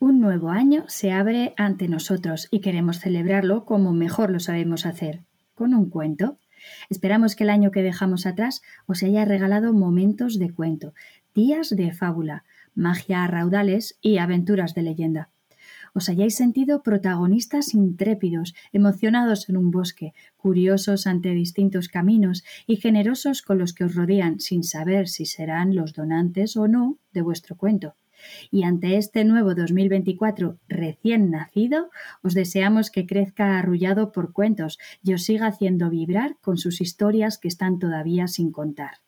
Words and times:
Un 0.00 0.20
nuevo 0.20 0.50
año 0.50 0.84
se 0.88 1.12
abre 1.12 1.54
ante 1.56 1.88
nosotros 1.88 2.48
y 2.50 2.60
queremos 2.60 2.98
celebrarlo 2.98 3.64
como 3.64 3.92
mejor 3.92 4.30
lo 4.30 4.40
sabemos 4.40 4.86
hacer, 4.86 5.22
con 5.54 5.72
un 5.72 5.88
cuento. 5.88 6.38
Esperamos 6.90 7.36
que 7.36 7.44
el 7.44 7.50
año 7.50 7.70
que 7.70 7.82
dejamos 7.82 8.26
atrás 8.26 8.62
os 8.86 9.02
haya 9.02 9.24
regalado 9.24 9.72
momentos 9.72 10.38
de 10.38 10.52
cuento, 10.52 10.94
días 11.34 11.70
de 11.70 11.92
fábula, 11.92 12.44
magia 12.74 13.22
a 13.22 13.28
raudales 13.28 13.98
y 14.00 14.18
aventuras 14.18 14.74
de 14.74 14.82
leyenda. 14.82 15.30
Os 15.94 16.08
hayáis 16.08 16.34
sentido 16.34 16.82
protagonistas 16.82 17.72
intrépidos, 17.72 18.54
emocionados 18.72 19.48
en 19.48 19.56
un 19.56 19.70
bosque, 19.70 20.12
curiosos 20.36 21.06
ante 21.06 21.30
distintos 21.30 21.88
caminos 21.88 22.42
y 22.66 22.76
generosos 22.76 23.42
con 23.42 23.58
los 23.58 23.72
que 23.72 23.84
os 23.84 23.94
rodean 23.94 24.40
sin 24.40 24.64
saber 24.64 25.06
si 25.06 25.24
serán 25.24 25.76
los 25.76 25.92
donantes 25.92 26.56
o 26.56 26.66
no 26.66 26.98
de 27.12 27.22
vuestro 27.22 27.56
cuento. 27.56 27.94
Y 28.50 28.64
ante 28.64 28.96
este 28.96 29.24
nuevo 29.24 29.54
2024 29.54 30.58
recién 30.68 31.30
nacido, 31.30 31.90
os 32.22 32.34
deseamos 32.34 32.90
que 32.90 33.06
crezca 33.06 33.58
arrullado 33.58 34.12
por 34.12 34.32
cuentos 34.32 34.78
y 35.02 35.14
os 35.14 35.22
siga 35.22 35.46
haciendo 35.46 35.90
vibrar 35.90 36.36
con 36.40 36.56
sus 36.56 36.80
historias 36.80 37.38
que 37.38 37.48
están 37.48 37.78
todavía 37.78 38.26
sin 38.28 38.52
contar. 38.52 39.03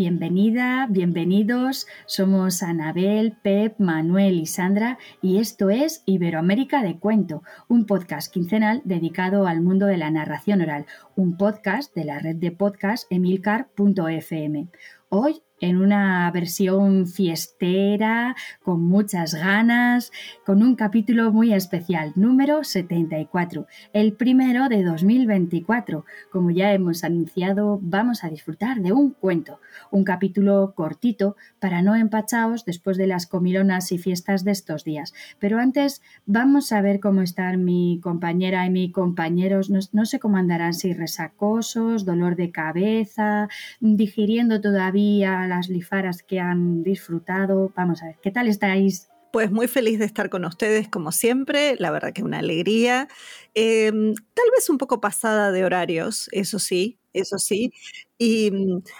Bienvenida, 0.00 0.86
bienvenidos. 0.88 1.86
Somos 2.06 2.62
Anabel, 2.62 3.36
Pep, 3.42 3.78
Manuel 3.78 4.40
y 4.40 4.46
Sandra 4.46 4.96
y 5.20 5.40
esto 5.40 5.68
es 5.68 6.02
Iberoamérica 6.06 6.82
de 6.82 6.98
Cuento, 6.98 7.42
un 7.68 7.84
podcast 7.84 8.32
quincenal 8.32 8.80
dedicado 8.86 9.46
al 9.46 9.60
mundo 9.60 9.84
de 9.84 9.98
la 9.98 10.10
narración 10.10 10.62
oral, 10.62 10.86
un 11.16 11.36
podcast 11.36 11.94
de 11.94 12.06
la 12.06 12.18
red 12.18 12.36
de 12.36 12.50
podcast 12.50 13.12
emilcar.fm. 13.12 14.70
Hoy 15.10 15.42
en 15.60 15.76
una 15.76 16.30
versión 16.30 17.06
fiestera, 17.06 18.34
con 18.62 18.82
muchas 18.82 19.34
ganas, 19.34 20.10
con 20.44 20.62
un 20.62 20.74
capítulo 20.74 21.32
muy 21.32 21.52
especial, 21.52 22.12
número 22.16 22.64
74, 22.64 23.66
el 23.92 24.14
primero 24.14 24.68
de 24.68 24.82
2024. 24.82 26.04
Como 26.32 26.50
ya 26.50 26.72
hemos 26.72 27.04
anunciado, 27.04 27.78
vamos 27.82 28.24
a 28.24 28.30
disfrutar 28.30 28.80
de 28.80 28.92
un 28.92 29.10
cuento, 29.10 29.60
un 29.90 30.04
capítulo 30.04 30.72
cortito 30.74 31.36
para 31.58 31.82
no 31.82 31.94
empachaos 31.94 32.64
después 32.64 32.96
de 32.96 33.06
las 33.06 33.26
comilonas 33.26 33.92
y 33.92 33.98
fiestas 33.98 34.44
de 34.44 34.52
estos 34.52 34.84
días. 34.84 35.12
Pero 35.38 35.58
antes 35.58 36.02
vamos 36.24 36.72
a 36.72 36.80
ver 36.80 37.00
cómo 37.00 37.20
están 37.20 37.64
mi 37.64 38.00
compañera 38.02 38.64
y 38.64 38.70
mi 38.70 38.90
compañeros, 38.90 39.68
no, 39.68 39.80
no 39.92 40.06
sé 40.06 40.18
cómo 40.18 40.38
andarán, 40.38 40.72
si 40.72 40.94
resacosos, 40.94 42.06
dolor 42.06 42.36
de 42.36 42.50
cabeza, 42.50 43.48
digiriendo 43.80 44.60
todavía 44.60 45.46
las 45.50 45.68
lifaras 45.68 46.22
que 46.22 46.40
han 46.40 46.82
disfrutado. 46.82 47.70
Vamos 47.76 48.02
a 48.02 48.06
ver, 48.06 48.16
¿qué 48.22 48.30
tal 48.30 48.48
estáis? 48.48 49.10
Pues 49.32 49.50
muy 49.50 49.68
feliz 49.68 49.98
de 49.98 50.06
estar 50.06 50.30
con 50.30 50.44
ustedes 50.44 50.88
como 50.88 51.12
siempre, 51.12 51.76
la 51.78 51.90
verdad 51.90 52.12
que 52.12 52.22
una 52.24 52.38
alegría. 52.38 53.06
Em, 53.54 54.14
tal 54.14 54.46
vez 54.56 54.68
un 54.70 54.78
poco 54.78 55.00
pasada 55.00 55.52
de 55.52 55.64
horarios, 55.64 56.28
eso 56.32 56.58
sí, 56.58 56.98
eso 57.12 57.38
sí. 57.38 57.72
Y 58.18 58.50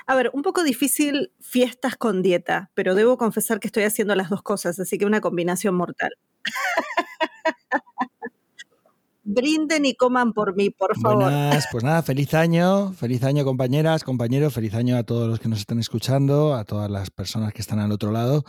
a 0.06 0.14
ver, 0.14 0.30
un 0.32 0.42
poco 0.42 0.62
difícil 0.62 1.32
fiestas 1.40 1.96
con 1.96 2.22
dieta, 2.22 2.70
pero 2.74 2.94
debo 2.94 3.18
confesar 3.18 3.58
que 3.58 3.68
estoy 3.68 3.84
haciendo 3.84 4.14
las 4.14 4.30
dos 4.30 4.42
cosas, 4.42 4.78
así 4.78 4.98
que 4.98 5.06
una 5.06 5.20
combinación 5.20 5.74
mortal. 5.74 6.12
brinden 9.22 9.84
y 9.84 9.94
coman 9.94 10.32
por 10.32 10.56
mí, 10.56 10.70
por 10.70 10.98
favor. 10.98 11.32
pues 11.70 11.84
nada, 11.84 12.02
feliz 12.02 12.34
año, 12.34 12.92
feliz 12.92 13.22
año 13.22 13.44
compañeras, 13.44 14.04
compañeros, 14.04 14.54
feliz 14.54 14.74
año 14.74 14.96
a 14.96 15.02
todos 15.02 15.28
los 15.28 15.40
que 15.40 15.48
nos 15.48 15.60
están 15.60 15.78
escuchando, 15.78 16.54
a 16.54 16.64
todas 16.64 16.90
las 16.90 17.10
personas 17.10 17.52
que 17.52 17.62
están 17.62 17.78
al 17.78 17.92
otro 17.92 18.12
lado. 18.12 18.44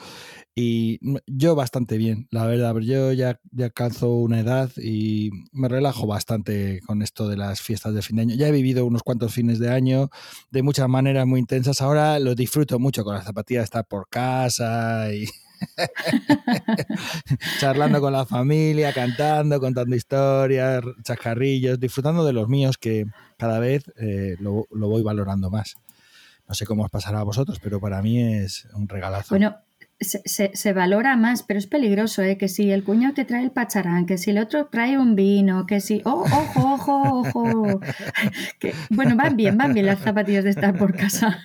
Y 0.53 0.99
yo 1.27 1.55
bastante 1.55 1.97
bien, 1.97 2.27
la 2.29 2.45
verdad, 2.45 2.75
yo 2.79 3.13
ya, 3.13 3.39
ya 3.51 3.65
alcanzo 3.65 4.15
una 4.15 4.39
edad 4.39 4.69
y 4.77 5.31
me 5.53 5.69
relajo 5.69 6.07
bastante 6.07 6.81
con 6.85 7.01
esto 7.01 7.29
de 7.29 7.37
las 7.37 7.61
fiestas 7.61 7.93
de 7.93 8.01
fin 8.01 8.17
de 8.17 8.21
año. 8.23 8.35
Ya 8.35 8.47
he 8.47 8.51
vivido 8.51 8.85
unos 8.85 9.03
cuantos 9.03 9.33
fines 9.33 9.59
de 9.59 9.71
año 9.71 10.09
de 10.49 10.61
muchas 10.61 10.89
maneras 10.89 11.25
muy 11.25 11.39
intensas, 11.39 11.81
ahora 11.81 12.19
lo 12.19 12.35
disfruto 12.35 12.79
mucho 12.79 13.03
con 13.03 13.15
las 13.15 13.25
zapatillas, 13.25 13.63
estar 13.63 13.85
por 13.85 14.09
casa 14.09 15.13
y 15.13 15.25
Charlando 17.59 18.01
con 18.01 18.13
la 18.13 18.25
familia, 18.25 18.93
cantando, 18.93 19.59
contando 19.59 19.95
historias, 19.95 20.83
chascarrillos, 21.03 21.79
disfrutando 21.79 22.25
de 22.25 22.33
los 22.33 22.47
míos 22.47 22.77
que 22.77 23.05
cada 23.37 23.59
vez 23.59 23.83
eh, 23.97 24.35
lo, 24.39 24.65
voy 24.69 25.03
valorando 25.03 25.49
más. 25.49 25.75
No 26.47 26.53
sé 26.53 26.65
cómo 26.65 26.83
os 26.83 26.89
pasará 26.89 27.19
a 27.19 27.23
vosotros, 27.23 27.59
pero 27.61 27.79
para 27.79 28.01
mí 28.01 28.21
es 28.21 28.67
un 28.73 28.87
regalazo. 28.87 29.29
Bueno, 29.29 29.55
se, 30.01 30.73
valora 30.73 31.15
más, 31.15 31.43
pero 31.43 31.59
es 31.59 31.67
peligroso, 31.67 32.23
¿eh? 32.23 32.37
Que 32.37 32.47
si 32.47 32.71
el 32.71 32.83
cuñado 32.83 33.13
te 33.13 33.23
trae 33.23 33.43
el 33.43 33.51
pacharán, 33.51 34.05
que 34.05 34.17
si 34.17 34.31
el 34.31 34.39
otro 34.39 34.65
trae 34.65 34.97
un 34.97 35.15
vino, 35.15 35.65
que 35.65 35.79
si... 35.79 36.01
¡Oh, 36.05 36.23
ojo, 36.23 36.73
ojo, 36.73 37.21
ojo! 37.21 37.79
Que, 38.59 38.73
bueno, 38.89 39.15
van 39.15 39.37
bien, 39.37 39.57
van 39.57 39.73
bien 39.73 39.85
las 39.85 39.99
zapatillas 39.99 40.43
de 40.43 40.49
estar 40.49 40.77
por 40.77 40.95
casa. 40.95 41.39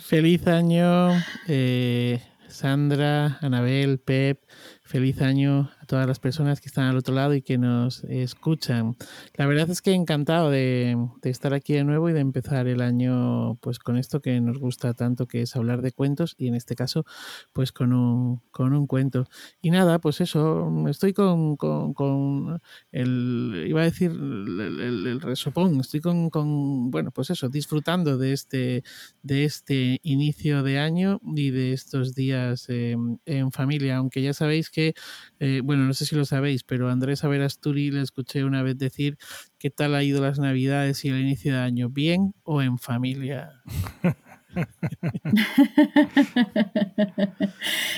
Feliz 0.00 0.46
año. 0.46 1.10
Eh, 1.48 2.20
Sandra, 2.52 3.38
Anabel, 3.40 3.98
Pep, 3.98 4.44
feliz 4.82 5.20
año 5.22 5.70
todas 5.92 6.06
las 6.06 6.20
personas 6.20 6.62
que 6.62 6.68
están 6.68 6.86
al 6.86 6.96
otro 6.96 7.14
lado 7.14 7.34
y 7.34 7.42
que 7.42 7.58
nos 7.58 8.02
escuchan. 8.04 8.96
La 9.34 9.44
verdad 9.44 9.68
es 9.68 9.82
que 9.82 9.92
encantado 9.92 10.48
de, 10.48 10.96
estar 11.22 11.52
aquí 11.52 11.74
de 11.74 11.84
nuevo 11.84 12.08
y 12.08 12.14
de 12.14 12.20
empezar 12.20 12.66
el 12.66 12.80
año 12.80 13.56
pues 13.56 13.78
con 13.78 13.98
esto 13.98 14.22
que 14.22 14.40
nos 14.40 14.58
gusta 14.58 14.94
tanto, 14.94 15.28
que 15.28 15.42
es 15.42 15.54
hablar 15.54 15.82
de 15.82 15.92
cuentos 15.92 16.34
y 16.38 16.48
en 16.48 16.54
este 16.54 16.76
caso 16.76 17.04
pues 17.52 17.72
con 17.72 17.92
un, 17.92 18.40
con 18.50 18.72
un 18.72 18.86
cuento. 18.86 19.26
Y 19.60 19.70
nada, 19.70 19.98
pues 19.98 20.22
eso, 20.22 20.72
estoy 20.88 21.12
con, 21.12 21.58
con, 21.58 22.58
el, 22.90 23.66
iba 23.68 23.82
a 23.82 23.84
decir 23.84 24.12
el, 24.12 25.20
resopón, 25.20 25.78
estoy 25.78 26.00
con, 26.00 26.30
con, 26.30 26.90
bueno, 26.90 27.10
pues 27.10 27.28
eso, 27.28 27.50
disfrutando 27.50 28.16
de 28.16 28.32
este, 28.32 28.82
de 29.22 29.44
este 29.44 30.00
inicio 30.04 30.62
de 30.62 30.78
año 30.78 31.20
y 31.36 31.50
de 31.50 31.74
estos 31.74 32.14
días 32.14 32.66
en 32.70 33.52
familia, 33.52 33.98
aunque 33.98 34.22
ya 34.22 34.32
sabéis 34.32 34.70
que 34.70 34.94
eh, 35.38 35.60
bueno, 35.62 35.81
no 35.86 35.94
sé 35.94 36.06
si 36.06 36.16
lo 36.16 36.24
sabéis, 36.24 36.64
pero 36.64 36.90
Andrés 36.90 37.24
Averasturi 37.24 37.90
le 37.90 38.02
escuché 38.02 38.44
una 38.44 38.62
vez 38.62 38.78
decir 38.78 39.16
qué 39.58 39.70
tal 39.70 39.94
ha 39.94 40.02
ido 40.02 40.22
las 40.22 40.38
navidades 40.38 41.04
y 41.04 41.08
el 41.08 41.20
inicio 41.20 41.54
de 41.54 41.60
año, 41.60 41.88
bien 41.88 42.34
o 42.42 42.62
en 42.62 42.78
familia. 42.78 43.50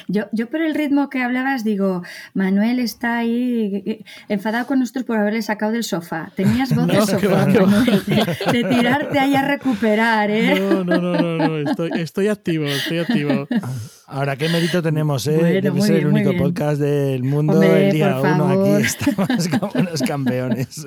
yo, 0.08 0.24
yo 0.32 0.48
por 0.48 0.60
el 0.62 0.74
ritmo 0.74 1.08
que 1.10 1.22
hablabas 1.22 1.64
digo, 1.64 2.02
Manuel 2.34 2.78
está 2.78 3.18
ahí 3.18 3.82
eh, 3.86 4.04
enfadado 4.28 4.66
con 4.66 4.78
nosotros 4.80 5.04
por 5.04 5.18
haberle 5.18 5.42
sacado 5.42 5.72
del 5.72 5.84
sofá. 5.84 6.30
Tenías 6.34 6.74
voz 6.74 6.86
de 6.86 7.00
sofá, 7.06 7.46
de, 7.46 8.64
tirarte 8.64 9.18
ahí 9.18 9.34
a 9.34 9.42
recuperar, 9.42 10.30
¿eh? 10.30 10.60
No, 10.60 10.84
no, 10.84 11.00
no, 11.00 11.38
no, 11.38 11.58
Estoy, 11.58 11.90
estoy 11.94 12.28
activo, 12.28 12.66
estoy 12.66 12.98
activo. 12.98 13.48
Ahora, 14.06 14.36
qué 14.36 14.50
mérito 14.50 14.82
tenemos, 14.82 15.26
¿eh? 15.26 15.60
Debe 15.62 15.80
ser 15.80 15.96
el 15.96 16.06
único 16.06 16.36
podcast 16.36 16.78
del 16.78 17.22
mundo 17.22 17.62
el 17.62 17.92
día 17.92 18.20
uno. 18.20 18.48
Aquí 18.48 18.84
estamos 18.84 19.48
como 19.48 19.72
unos 19.74 20.02
campeones. 20.02 20.86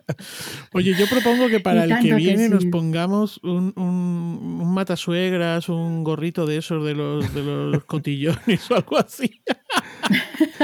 Oye, 0.72 0.94
yo 0.98 1.06
propongo 1.06 1.48
que 1.48 1.60
para 1.60 1.84
el 1.84 1.98
que 2.00 2.14
viene 2.14 2.48
nos 2.48 2.64
pongamos 2.66 3.38
un, 3.42 3.74
un, 3.76 4.72
matasuegras, 4.72 5.68
un 5.68 6.02
gorrito 6.02 6.46
de 6.46 6.56
esos 6.56 6.84
de 6.84 6.94
los, 6.94 7.34
de 7.34 7.42
los 7.42 7.84
cotillones 7.84 8.70
o 8.70 8.76
algo 8.76 8.98
así. 8.98 9.42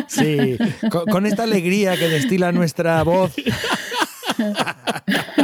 Sí, 0.08 0.56
con 0.90 1.26
esta 1.26 1.44
alegría 1.44 1.96
que 1.96 2.08
destila 2.08 2.52
nuestra 2.52 3.02
voz. 3.02 3.34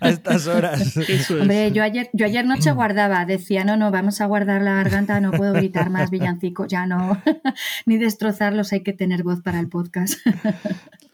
a 0.00 0.08
estas 0.08 0.46
horas. 0.46 0.96
Hombre, 1.30 1.72
yo 1.72 1.82
ayer, 1.82 2.10
yo 2.12 2.26
ayer 2.26 2.46
noche 2.46 2.70
guardaba, 2.72 3.24
decía, 3.24 3.64
no, 3.64 3.76
no, 3.76 3.90
vamos 3.90 4.20
a 4.20 4.26
guardar 4.26 4.62
la 4.62 4.74
garganta, 4.74 5.20
no 5.20 5.30
puedo 5.30 5.52
gritar 5.52 5.90
más 5.90 6.10
villancico, 6.10 6.66
ya 6.66 6.86
no, 6.86 7.20
ni 7.86 7.98
destrozarlos, 7.98 8.72
hay 8.72 8.82
que 8.82 8.92
tener 8.92 9.22
voz 9.22 9.40
para 9.40 9.60
el 9.60 9.68
podcast. 9.68 10.14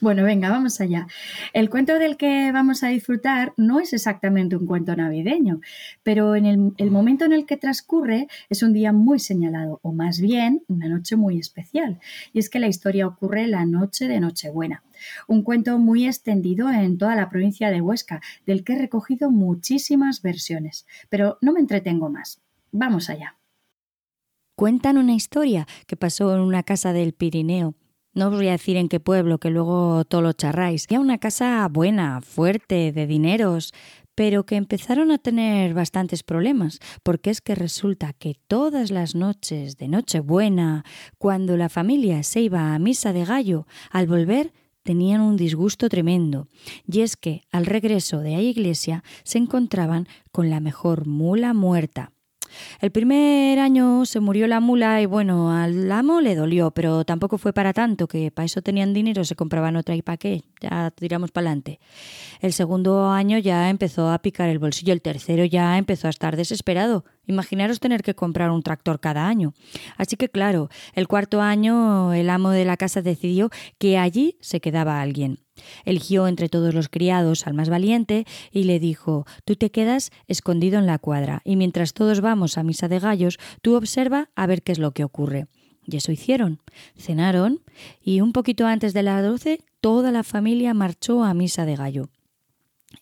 Bueno, 0.00 0.24
venga, 0.24 0.50
vamos 0.50 0.80
allá. 0.80 1.06
El 1.52 1.70
cuento 1.70 1.98
del 1.98 2.16
que 2.16 2.52
vamos 2.52 2.82
a 2.82 2.88
disfrutar 2.88 3.52
no 3.56 3.80
es 3.80 3.92
exactamente 3.92 4.56
un 4.56 4.66
cuento 4.66 4.94
navideño, 4.94 5.60
pero 6.02 6.36
en 6.36 6.46
el, 6.46 6.90
momento 6.90 7.24
en 7.24 7.32
el 7.32 7.46
que 7.46 7.56
transcurre 7.56 8.28
es 8.48 8.62
un 8.62 8.72
día 8.72 8.92
muy 8.92 9.18
señalado, 9.18 9.80
o 9.82 9.92
más 9.92 10.20
bien 10.20 10.62
una 10.68 10.88
noche 10.88 11.16
muy 11.16 11.38
especial. 11.38 12.00
Y 12.32 12.38
es 12.38 12.50
que 12.50 12.58
la 12.58 12.68
historia 12.68 13.06
ocurre 13.06 13.46
la 13.46 13.66
noche 13.66 14.08
de 14.08 14.20
Nochebuena. 14.20 14.82
Un 15.28 15.42
cuento 15.42 15.78
muy 15.78 16.06
extendido 16.06 16.70
en 16.70 16.98
toda 16.98 17.16
la 17.16 17.28
provincia 17.28 17.70
de 17.70 17.80
Huesca, 17.80 18.20
del 18.46 18.64
que 18.64 18.74
he 18.74 18.78
recogido 18.78 19.30
muchísimas 19.30 20.22
versiones. 20.22 20.86
Pero 21.08 21.38
no 21.40 21.52
me 21.52 21.60
entretengo 21.60 22.08
más. 22.10 22.40
Vamos 22.72 23.10
allá. 23.10 23.36
Cuentan 24.56 24.98
una 24.98 25.14
historia 25.14 25.66
que 25.86 25.96
pasó 25.96 26.34
en 26.34 26.40
una 26.40 26.62
casa 26.62 26.92
del 26.92 27.12
Pirineo 27.12 27.74
no 28.14 28.28
os 28.28 28.34
voy 28.34 28.48
a 28.48 28.52
decir 28.52 28.76
en 28.76 28.88
qué 28.88 29.00
pueblo, 29.00 29.38
que 29.38 29.50
luego 29.50 30.04
todo 30.04 30.22
lo 30.22 30.32
charráis. 30.32 30.86
Era 30.88 31.00
una 31.00 31.18
casa 31.18 31.68
buena, 31.68 32.20
fuerte, 32.20 32.92
de 32.92 33.06
dineros, 33.06 33.72
pero 34.14 34.46
que 34.46 34.56
empezaron 34.56 35.10
a 35.10 35.18
tener 35.18 35.74
bastantes 35.74 36.22
problemas, 36.22 36.78
porque 37.02 37.30
es 37.30 37.40
que 37.40 37.54
resulta 37.54 38.12
que 38.12 38.36
todas 38.46 38.90
las 38.90 39.14
noches 39.14 39.76
de 39.76 39.88
Nochebuena, 39.88 40.84
cuando 41.18 41.56
la 41.56 41.68
familia 41.68 42.22
se 42.22 42.42
iba 42.42 42.74
a 42.74 42.78
misa 42.78 43.12
de 43.12 43.24
gallo, 43.24 43.66
al 43.90 44.06
volver 44.06 44.52
tenían 44.84 45.20
un 45.20 45.36
disgusto 45.36 45.88
tremendo, 45.88 46.46
y 46.86 47.00
es 47.00 47.16
que 47.16 47.42
al 47.50 47.66
regreso 47.66 48.20
de 48.20 48.32
la 48.32 48.42
iglesia 48.42 49.02
se 49.24 49.38
encontraban 49.38 50.06
con 50.30 50.50
la 50.50 50.60
mejor 50.60 51.06
mula 51.06 51.54
muerta. 51.54 52.13
El 52.80 52.90
primer 52.90 53.58
año 53.58 54.06
se 54.06 54.20
murió 54.20 54.46
la 54.46 54.60
mula 54.60 55.00
y 55.00 55.06
bueno, 55.06 55.52
al 55.52 55.90
amo 55.90 56.20
le 56.20 56.34
dolió, 56.34 56.70
pero 56.70 57.04
tampoco 57.04 57.38
fue 57.38 57.52
para 57.52 57.72
tanto, 57.72 58.06
que 58.06 58.30
para 58.30 58.46
eso 58.46 58.62
tenían 58.62 58.92
dinero, 58.92 59.24
se 59.24 59.36
compraban 59.36 59.76
otra 59.76 59.94
y 59.96 60.02
para 60.02 60.16
qué, 60.16 60.42
ya 60.60 60.90
tiramos 60.90 61.30
para 61.30 61.48
adelante. 61.48 61.80
El 62.40 62.52
segundo 62.52 63.10
año 63.10 63.38
ya 63.38 63.70
empezó 63.70 64.10
a 64.10 64.18
picar 64.20 64.48
el 64.48 64.58
bolsillo, 64.58 64.92
el 64.92 65.02
tercero 65.02 65.44
ya 65.44 65.78
empezó 65.78 66.06
a 66.06 66.10
estar 66.10 66.36
desesperado. 66.36 67.04
Imaginaros 67.26 67.80
tener 67.80 68.02
que 68.02 68.14
comprar 68.14 68.50
un 68.50 68.62
tractor 68.62 69.00
cada 69.00 69.26
año. 69.26 69.54
Así 69.96 70.16
que 70.16 70.28
claro, 70.28 70.68
el 70.94 71.08
cuarto 71.08 71.40
año 71.40 72.12
el 72.12 72.28
amo 72.28 72.50
de 72.50 72.64
la 72.64 72.76
casa 72.76 73.02
decidió 73.02 73.50
que 73.78 73.98
allí 73.98 74.36
se 74.40 74.60
quedaba 74.60 75.00
alguien. 75.00 75.43
Eligió 75.84 76.26
entre 76.26 76.48
todos 76.48 76.74
los 76.74 76.88
criados 76.88 77.46
al 77.46 77.54
más 77.54 77.68
valiente 77.68 78.26
y 78.50 78.64
le 78.64 78.78
dijo 78.78 79.26
Tú 79.44 79.56
te 79.56 79.70
quedas 79.70 80.10
escondido 80.26 80.78
en 80.78 80.86
la 80.86 80.98
cuadra, 80.98 81.42
y 81.44 81.56
mientras 81.56 81.94
todos 81.94 82.20
vamos 82.20 82.58
a 82.58 82.62
misa 82.62 82.88
de 82.88 82.98
gallos, 82.98 83.38
tú 83.62 83.76
observa 83.76 84.30
a 84.34 84.46
ver 84.46 84.62
qué 84.62 84.72
es 84.72 84.78
lo 84.78 84.92
que 84.92 85.04
ocurre. 85.04 85.46
Y 85.86 85.96
eso 85.96 86.12
hicieron. 86.12 86.60
Cenaron 86.96 87.60
y 88.02 88.20
un 88.20 88.32
poquito 88.32 88.66
antes 88.66 88.94
de 88.94 89.02
las 89.02 89.22
doce 89.22 89.60
toda 89.80 90.12
la 90.12 90.22
familia 90.22 90.72
marchó 90.74 91.24
a 91.24 91.34
misa 91.34 91.66
de 91.66 91.76
gallo. 91.76 92.08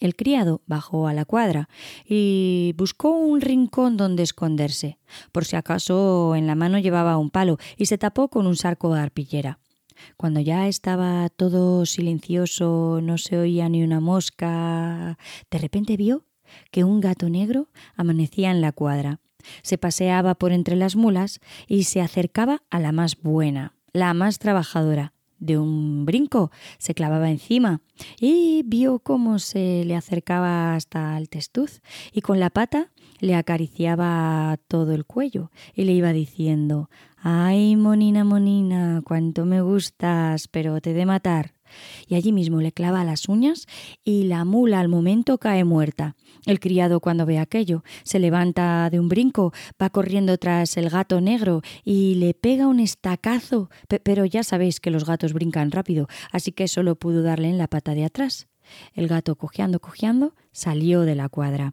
El 0.00 0.16
criado 0.16 0.62
bajó 0.66 1.06
a 1.06 1.12
la 1.12 1.24
cuadra 1.24 1.68
y 2.08 2.74
buscó 2.76 3.10
un 3.10 3.40
rincón 3.40 3.96
donde 3.96 4.22
esconderse. 4.22 4.98
Por 5.30 5.44
si 5.44 5.54
acaso 5.56 6.34
en 6.34 6.46
la 6.46 6.54
mano 6.54 6.78
llevaba 6.78 7.18
un 7.18 7.30
palo 7.30 7.58
y 7.76 7.86
se 7.86 7.98
tapó 7.98 8.28
con 8.28 8.46
un 8.46 8.56
sarco 8.56 8.92
de 8.94 9.00
arpillera. 9.00 9.58
Cuando 10.16 10.40
ya 10.40 10.68
estaba 10.68 11.28
todo 11.28 11.86
silencioso, 11.86 13.00
no 13.02 13.18
se 13.18 13.38
oía 13.38 13.68
ni 13.68 13.82
una 13.82 14.00
mosca, 14.00 15.18
de 15.50 15.58
repente 15.58 15.96
vio 15.96 16.24
que 16.70 16.84
un 16.84 17.00
gato 17.00 17.28
negro 17.28 17.68
amanecía 17.96 18.50
en 18.50 18.60
la 18.60 18.72
cuadra. 18.72 19.20
Se 19.62 19.78
paseaba 19.78 20.34
por 20.34 20.52
entre 20.52 20.76
las 20.76 20.96
mulas 20.96 21.40
y 21.66 21.84
se 21.84 22.00
acercaba 22.00 22.62
a 22.70 22.78
la 22.78 22.92
más 22.92 23.20
buena, 23.20 23.74
la 23.92 24.14
más 24.14 24.38
trabajadora. 24.38 25.12
De 25.38 25.58
un 25.58 26.04
brinco 26.06 26.52
se 26.78 26.94
clavaba 26.94 27.28
encima 27.28 27.80
y 28.20 28.62
vio 28.64 29.00
cómo 29.00 29.40
se 29.40 29.84
le 29.84 29.96
acercaba 29.96 30.76
hasta 30.76 31.18
el 31.18 31.28
testuz 31.28 31.80
y 32.12 32.20
con 32.20 32.38
la 32.38 32.48
pata 32.48 32.92
le 33.18 33.34
acariciaba 33.34 34.56
todo 34.68 34.92
el 34.92 35.04
cuello 35.04 35.50
y 35.74 35.82
le 35.82 35.92
iba 35.94 36.12
diciendo 36.12 36.90
Ay, 37.24 37.76
monina, 37.76 38.24
monina, 38.24 39.00
cuánto 39.04 39.44
me 39.44 39.62
gustas, 39.62 40.48
pero 40.48 40.80
te 40.80 40.92
de 40.92 41.06
matar. 41.06 41.54
Y 42.08 42.16
allí 42.16 42.32
mismo 42.32 42.60
le 42.60 42.72
clava 42.72 43.04
las 43.04 43.28
uñas 43.28 43.68
y 44.02 44.24
la 44.24 44.44
mula 44.44 44.80
al 44.80 44.88
momento 44.88 45.38
cae 45.38 45.62
muerta. 45.62 46.16
El 46.46 46.58
criado 46.58 46.98
cuando 46.98 47.24
ve 47.24 47.38
aquello 47.38 47.84
se 48.02 48.18
levanta 48.18 48.90
de 48.90 48.98
un 48.98 49.08
brinco, 49.08 49.52
va 49.80 49.88
corriendo 49.90 50.36
tras 50.36 50.76
el 50.76 50.90
gato 50.90 51.20
negro 51.20 51.62
y 51.84 52.16
le 52.16 52.34
pega 52.34 52.66
un 52.66 52.80
estacazo, 52.80 53.70
pero 54.02 54.24
ya 54.24 54.42
sabéis 54.42 54.80
que 54.80 54.90
los 54.90 55.04
gatos 55.04 55.32
brincan 55.32 55.70
rápido, 55.70 56.08
así 56.32 56.50
que 56.50 56.66
solo 56.66 56.96
pudo 56.96 57.22
darle 57.22 57.48
en 57.48 57.56
la 57.56 57.68
pata 57.68 57.94
de 57.94 58.04
atrás. 58.04 58.48
El 58.94 59.06
gato 59.06 59.36
cojeando, 59.36 59.78
cojeando, 59.78 60.34
salió 60.50 61.02
de 61.02 61.14
la 61.14 61.28
cuadra. 61.28 61.72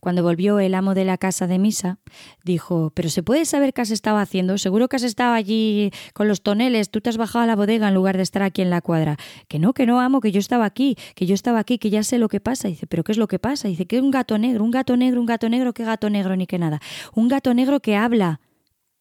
Cuando 0.00 0.22
volvió 0.22 0.58
el 0.58 0.74
amo 0.74 0.94
de 0.94 1.04
la 1.04 1.18
casa 1.18 1.46
de 1.46 1.58
misa, 1.58 1.98
dijo 2.44 2.92
Pero 2.94 3.08
se 3.08 3.22
puede 3.22 3.44
saber 3.44 3.72
qué 3.72 3.82
has 3.82 3.90
estado 3.90 4.18
haciendo. 4.18 4.58
Seguro 4.58 4.88
que 4.88 4.96
has 4.96 5.02
estado 5.02 5.34
allí 5.34 5.90
con 6.14 6.28
los 6.28 6.42
toneles. 6.42 6.90
Tú 6.90 7.00
te 7.00 7.10
has 7.10 7.16
bajado 7.16 7.44
a 7.44 7.46
la 7.46 7.56
bodega 7.56 7.88
en 7.88 7.94
lugar 7.94 8.16
de 8.16 8.22
estar 8.22 8.42
aquí 8.42 8.62
en 8.62 8.70
la 8.70 8.80
cuadra. 8.80 9.16
Que 9.48 9.58
no, 9.58 9.72
que 9.72 9.86
no, 9.86 10.00
amo, 10.00 10.20
que 10.20 10.32
yo 10.32 10.38
estaba 10.38 10.64
aquí, 10.64 10.96
que 11.14 11.26
yo 11.26 11.34
estaba 11.34 11.58
aquí, 11.58 11.78
que 11.78 11.90
ya 11.90 12.02
sé 12.02 12.18
lo 12.18 12.28
que 12.28 12.40
pasa. 12.40 12.68
Dice, 12.68 12.86
¿pero 12.86 13.04
qué 13.04 13.12
es 13.12 13.18
lo 13.18 13.28
que 13.28 13.38
pasa? 13.38 13.68
Dice, 13.68 13.86
que 13.86 14.00
un 14.00 14.10
gato 14.10 14.38
negro, 14.38 14.64
un 14.64 14.70
gato 14.70 14.96
negro, 14.96 15.20
un 15.20 15.26
gato 15.26 15.48
negro, 15.48 15.72
qué 15.72 15.84
gato 15.84 16.10
negro, 16.10 16.36
ni 16.36 16.46
que 16.46 16.58
nada. 16.58 16.80
Un 17.14 17.28
gato 17.28 17.54
negro 17.54 17.80
que 17.80 17.96
habla. 17.96 18.40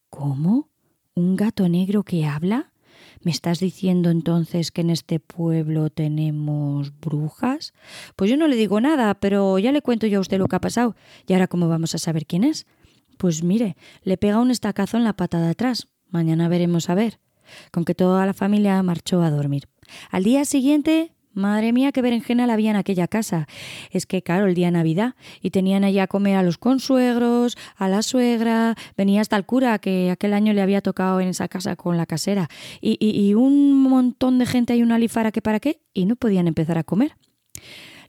¿Cómo? 0.10 0.70
¿Un 1.14 1.36
gato 1.36 1.68
negro 1.70 2.04
que 2.04 2.26
habla? 2.26 2.71
¿Me 3.24 3.30
estás 3.30 3.60
diciendo 3.60 4.10
entonces 4.10 4.72
que 4.72 4.82
en 4.82 4.90
este 4.90 5.20
pueblo 5.20 5.92
tenemos 5.92 6.92
brujas? 7.00 7.74
Pues 8.16 8.32
yo 8.32 8.38
no 8.38 8.48
le 8.48 8.56
digo 8.56 8.82
nada, 8.82 9.14
pero 9.14 9.60
ya 9.60 9.72
le 9.72 9.84
cuento 9.84 10.08
yo 10.08 10.18
a 10.18 10.22
usted 10.22 10.40
lo 10.40 10.48
que 10.48 10.56
ha 10.56 10.62
pasado. 10.62 10.96
¿Y 11.28 11.34
ahora 11.34 11.48
cómo 11.48 11.68
vamos 11.68 11.94
a 11.94 12.00
saber 12.00 12.26
quién 12.26 12.44
es? 12.44 12.66
Pues 13.18 13.44
mire, 13.44 13.78
le 14.04 14.18
pega 14.18 14.40
un 14.40 14.50
estacazo 14.50 14.98
en 14.98 15.04
la 15.04 15.14
pata 15.14 15.40
de 15.40 15.50
atrás. 15.50 15.88
Mañana 16.10 16.48
veremos 16.48 16.90
a 16.90 16.96
ver. 16.96 17.20
Con 17.72 17.86
que 17.86 17.94
toda 17.94 18.26
la 18.26 18.34
familia 18.34 18.82
marchó 18.82 19.22
a 19.22 19.30
dormir. 19.30 19.68
Al 20.10 20.24
día 20.24 20.44
siguiente 20.46 21.14
Madre 21.34 21.72
mía, 21.72 21.92
qué 21.92 22.02
berenjena 22.02 22.46
la 22.46 22.54
había 22.54 22.72
en 22.72 22.76
aquella 22.76 23.08
casa. 23.08 23.48
Es 23.90 24.06
que, 24.06 24.22
claro, 24.22 24.48
el 24.48 24.54
día 24.54 24.68
de 24.68 24.72
Navidad, 24.72 25.16
y 25.42 25.52
tenían 25.52 25.84
allí 25.84 26.00
a 26.00 26.08
comer 26.08 26.36
a 26.36 26.44
los 26.44 26.58
consuegros, 26.58 27.58
a 27.76 27.88
la 27.88 28.02
suegra, 28.02 28.76
venía 28.98 29.22
hasta 29.22 29.38
el 29.38 29.46
cura, 29.46 29.80
que 29.80 30.12
aquel 30.12 30.34
año 30.34 30.52
le 30.54 30.62
había 30.62 30.82
tocado 30.82 31.22
en 31.22 31.30
esa 31.30 31.48
casa 31.48 31.76
con 31.76 31.96
la 31.96 32.06
casera, 32.06 32.50
y, 32.82 32.98
y 33.00 33.34
un 33.34 33.82
montón 33.82 34.40
de 34.40 34.46
gente 34.46 34.76
y 34.76 34.84
una 34.84 35.00
lifara 35.00 35.32
que 35.32 35.42
para 35.42 35.60
qué, 35.60 35.80
y 35.94 36.06
no 36.06 36.16
podían 36.18 36.48
empezar 36.48 36.78
a 36.78 36.84
comer. 36.84 37.16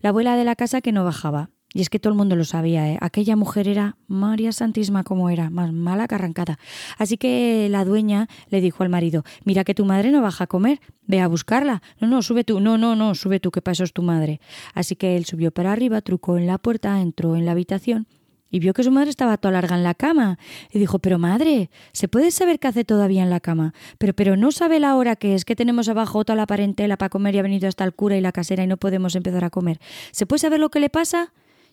La 0.01 0.09
abuela 0.09 0.37
de 0.37 0.45
la 0.45 0.57
casa 0.57 0.81
que 0.81 0.91
no 0.91 1.05
bajaba, 1.05 1.51
y 1.75 1.81
es 1.81 1.91
que 1.91 1.99
todo 1.99 2.13
el 2.13 2.17
mundo 2.17 2.37
lo 2.37 2.45
sabía, 2.45 2.91
¿eh? 2.91 2.99
aquella 3.01 3.37
mujer 3.37 3.69
era 3.69 3.97
María 4.07 4.53
Santísima 4.53 5.05
como 5.05 5.31
era, 5.31 5.51
más 5.51 5.73
mala 5.73 6.09
que 6.09 6.15
arrancada. 6.15 6.59
Así 6.99 7.17
que 7.17 7.69
la 7.71 7.85
dueña 7.85 8.29
le 8.49 8.61
dijo 8.61 8.83
al 8.83 8.89
marido, 8.89 9.25
mira 9.45 9.65
que 9.65 9.75
tu 9.75 9.85
madre 9.85 10.11
no 10.11 10.23
baja 10.23 10.45
a 10.45 10.47
comer, 10.47 10.81
ve 11.07 11.21
a 11.21 11.29
buscarla. 11.29 11.83
No, 12.01 12.09
no, 12.09 12.23
sube 12.23 12.45
tú, 12.45 12.61
no, 12.61 12.79
no, 12.79 12.97
no, 12.97 13.15
sube 13.15 13.41
tú, 13.41 13.51
que 13.51 13.63
para 13.63 13.73
eso 13.73 13.85
es 13.85 13.93
tu 13.93 14.03
madre. 14.03 14.41
Así 14.75 14.97
que 14.97 15.17
él 15.17 15.25
subió 15.25 15.51
para 15.51 15.73
arriba, 15.73 16.01
trucó 16.01 16.37
en 16.37 16.47
la 16.47 16.59
puerta, 16.59 17.01
entró 17.01 17.37
en 17.37 17.47
la 17.47 17.53
habitación 17.53 18.07
y 18.53 18.61
vio 18.61 18.75
que 18.75 18.85
su 18.85 18.91
madre 18.91 19.09
estaba 19.09 19.39
toda 19.39 19.53
larga 19.53 19.77
en 19.77 19.83
la 19.83 19.95
cama. 19.95 20.39
Y 20.71 20.79
dijo, 20.79 20.99
pero 20.99 21.19
madre, 21.19 21.71
¿se 21.93 22.07
puede 22.07 22.31
saber 22.31 22.59
qué 22.59 22.69
hace 22.69 22.85
todavía 22.85 23.23
en 23.23 23.31
la 23.31 23.41
cama? 23.41 23.73
Pero, 23.97 24.13
pero 24.13 24.37
no 24.37 24.53
sabe 24.53 24.79
la 24.79 24.95
hora 24.95 25.17
que 25.17 25.35
es, 25.35 25.47
que 25.47 25.57
tenemos 25.57 25.89
abajo 25.89 26.23
toda 26.25 26.37
la 26.37 26.47
parentela 26.47 26.99
para 26.99 27.09
comer 27.09 27.35
y 27.35 27.39
ha 27.39 27.43
venido 27.43 27.67
hasta 27.67 27.83
el 27.83 27.95
cura 27.95 28.17
y 28.17 28.21
la 28.21 28.31
casera 28.31 28.63
y 28.63 28.67
no 28.67 28.77
podemos 28.77 29.17
empezar 29.17 29.45
a 29.45 29.51
comer. 29.51 29.81
¿Se 30.11 30.27
puede 30.27 30.41
saber 30.41 30.61
lo 30.61 30.69
que 30.69 30.81
le 30.81 30.91
pasa? 30.91 31.33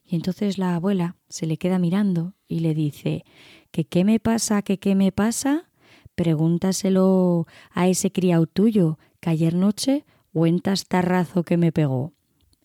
Y 0.09 0.15
entonces 0.15 0.57
la 0.57 0.75
abuela 0.75 1.15
se 1.27 1.45
le 1.45 1.57
queda 1.57 1.77
mirando 1.77 2.33
y 2.47 2.61
le 2.61 2.73
dice, 2.73 3.23
¿que 3.69 3.85
qué 3.85 4.03
me 4.03 4.19
pasa, 4.19 4.63
que 4.63 4.79
qué 4.79 4.95
me 4.95 5.11
pasa? 5.11 5.69
Pregúntaselo 6.15 7.45
a 7.71 7.87
ese 7.87 8.11
criado 8.11 8.47
tuyo 8.47 8.97
que 9.19 9.29
ayer 9.29 9.53
noche 9.53 10.05
cuentas 10.33 10.87
tarrazo 10.87 11.43
que 11.43 11.57
me 11.57 11.71
pegó. 11.71 12.13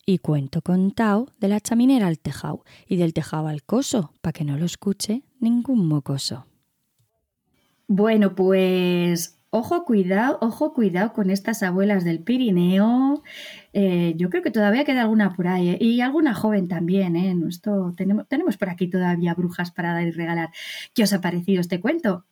Y 0.07 0.19
cuento 0.19 0.61
contado 0.61 1.27
de 1.39 1.47
la 1.47 1.59
chaminera 1.59 2.07
al 2.07 2.19
tejado 2.19 2.63
y 2.87 2.95
del 2.95 3.13
tejado 3.13 3.47
al 3.47 3.63
coso, 3.63 4.11
para 4.21 4.33
que 4.33 4.43
no 4.43 4.57
lo 4.57 4.65
escuche 4.65 5.23
ningún 5.39 5.87
mocoso. 5.87 6.47
Bueno, 7.87 8.33
pues 8.33 9.34
Ojo, 9.57 9.85
cuidado, 9.85 10.37
ojo, 10.41 10.73
cuidado 10.73 11.13
con 11.13 11.29
estas 11.29 11.63
abuelas 11.63 12.03
del 12.03 12.19
Pirineo. 12.19 13.23
Eh, 13.71 14.13
yo 14.17 14.29
creo 14.29 14.43
que 14.43 14.51
todavía 14.51 14.83
queda 14.83 15.03
alguna 15.03 15.33
por 15.33 15.47
ahí 15.47 15.69
¿eh? 15.69 15.77
y 15.79 16.01
alguna 16.01 16.33
joven 16.33 16.67
también. 16.67 17.15
¿eh? 17.15 17.33
Esto, 17.47 17.93
tenemos, 17.95 18.27
tenemos 18.27 18.57
por 18.57 18.67
aquí 18.67 18.89
todavía 18.89 19.33
brujas 19.33 19.71
para 19.71 19.93
dar 19.93 20.03
y 20.03 20.11
regalar. 20.11 20.49
¿Qué 20.93 21.03
os 21.03 21.13
ha 21.13 21.21
parecido 21.21 21.61
este 21.61 21.79
cuento? 21.79 22.25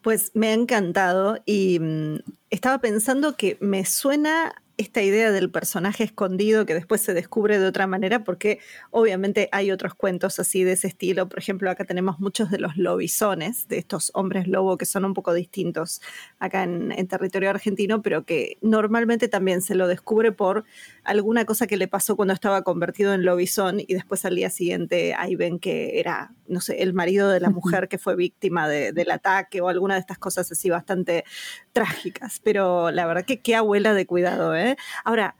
Pues 0.00 0.32
me 0.34 0.48
ha 0.48 0.54
encantado 0.54 1.38
y 1.46 1.78
mm, 1.78 2.16
estaba 2.52 2.78
pensando 2.80 3.34
que 3.34 3.56
me 3.60 3.86
suena 3.86 4.54
esta 4.82 5.02
idea 5.02 5.30
del 5.30 5.50
personaje 5.50 6.04
escondido 6.04 6.66
que 6.66 6.74
después 6.74 7.00
se 7.00 7.14
descubre 7.14 7.58
de 7.58 7.66
otra 7.66 7.86
manera, 7.86 8.24
porque 8.24 8.58
obviamente 8.90 9.48
hay 9.52 9.70
otros 9.70 9.94
cuentos 9.94 10.38
así 10.38 10.64
de 10.64 10.72
ese 10.72 10.88
estilo. 10.88 11.28
Por 11.28 11.38
ejemplo, 11.38 11.70
acá 11.70 11.84
tenemos 11.84 12.18
muchos 12.20 12.50
de 12.50 12.58
los 12.58 12.76
lobisones, 12.76 13.68
de 13.68 13.78
estos 13.78 14.10
hombres 14.14 14.48
lobo 14.48 14.78
que 14.78 14.86
son 14.86 15.04
un 15.04 15.14
poco 15.14 15.34
distintos 15.34 16.00
acá 16.38 16.64
en, 16.64 16.92
territorio 17.06 17.50
argentino, 17.50 18.00
pero 18.00 18.24
que 18.24 18.56
normalmente 18.62 19.28
también 19.28 19.60
se 19.60 19.74
lo 19.74 19.86
descubre 19.86 20.32
por 20.32 20.64
alguna 21.04 21.44
cosa 21.44 21.66
que 21.66 21.76
le 21.76 21.88
pasó 21.88 22.16
cuando 22.16 22.32
estaba 22.32 22.62
convertido 22.62 23.12
en 23.12 23.24
lobizón 23.24 23.80
y 23.80 23.92
después 23.92 24.24
al 24.24 24.36
día 24.36 24.50
siguiente 24.50 25.14
ahí 25.14 25.36
ven 25.36 25.58
que 25.58 26.00
era, 26.00 26.32
no 26.46 26.60
sé, 26.60 26.82
el 26.82 26.94
marido 26.94 27.28
de 27.28 27.40
la 27.40 27.50
mujer 27.50 27.88
que 27.88 27.98
fue 27.98 28.16
víctima 28.16 28.68
del 28.68 29.10
ataque 29.10 29.60
o 29.60 29.68
alguna 29.68 29.94
de 29.94 30.00
estas 30.00 30.18
cosas 30.18 30.50
así 30.50 30.70
bastante 30.70 31.24
trágicas. 31.72 32.40
Pero 32.42 32.90
la 32.90 33.06
verdad 33.06 33.24
que 33.24 33.40
qué 33.40 33.54
abuela 33.56 33.94
de 33.94 34.06
cuidado, 34.06 34.54
¿eh? 34.54 34.76
Ahora, 35.04 35.36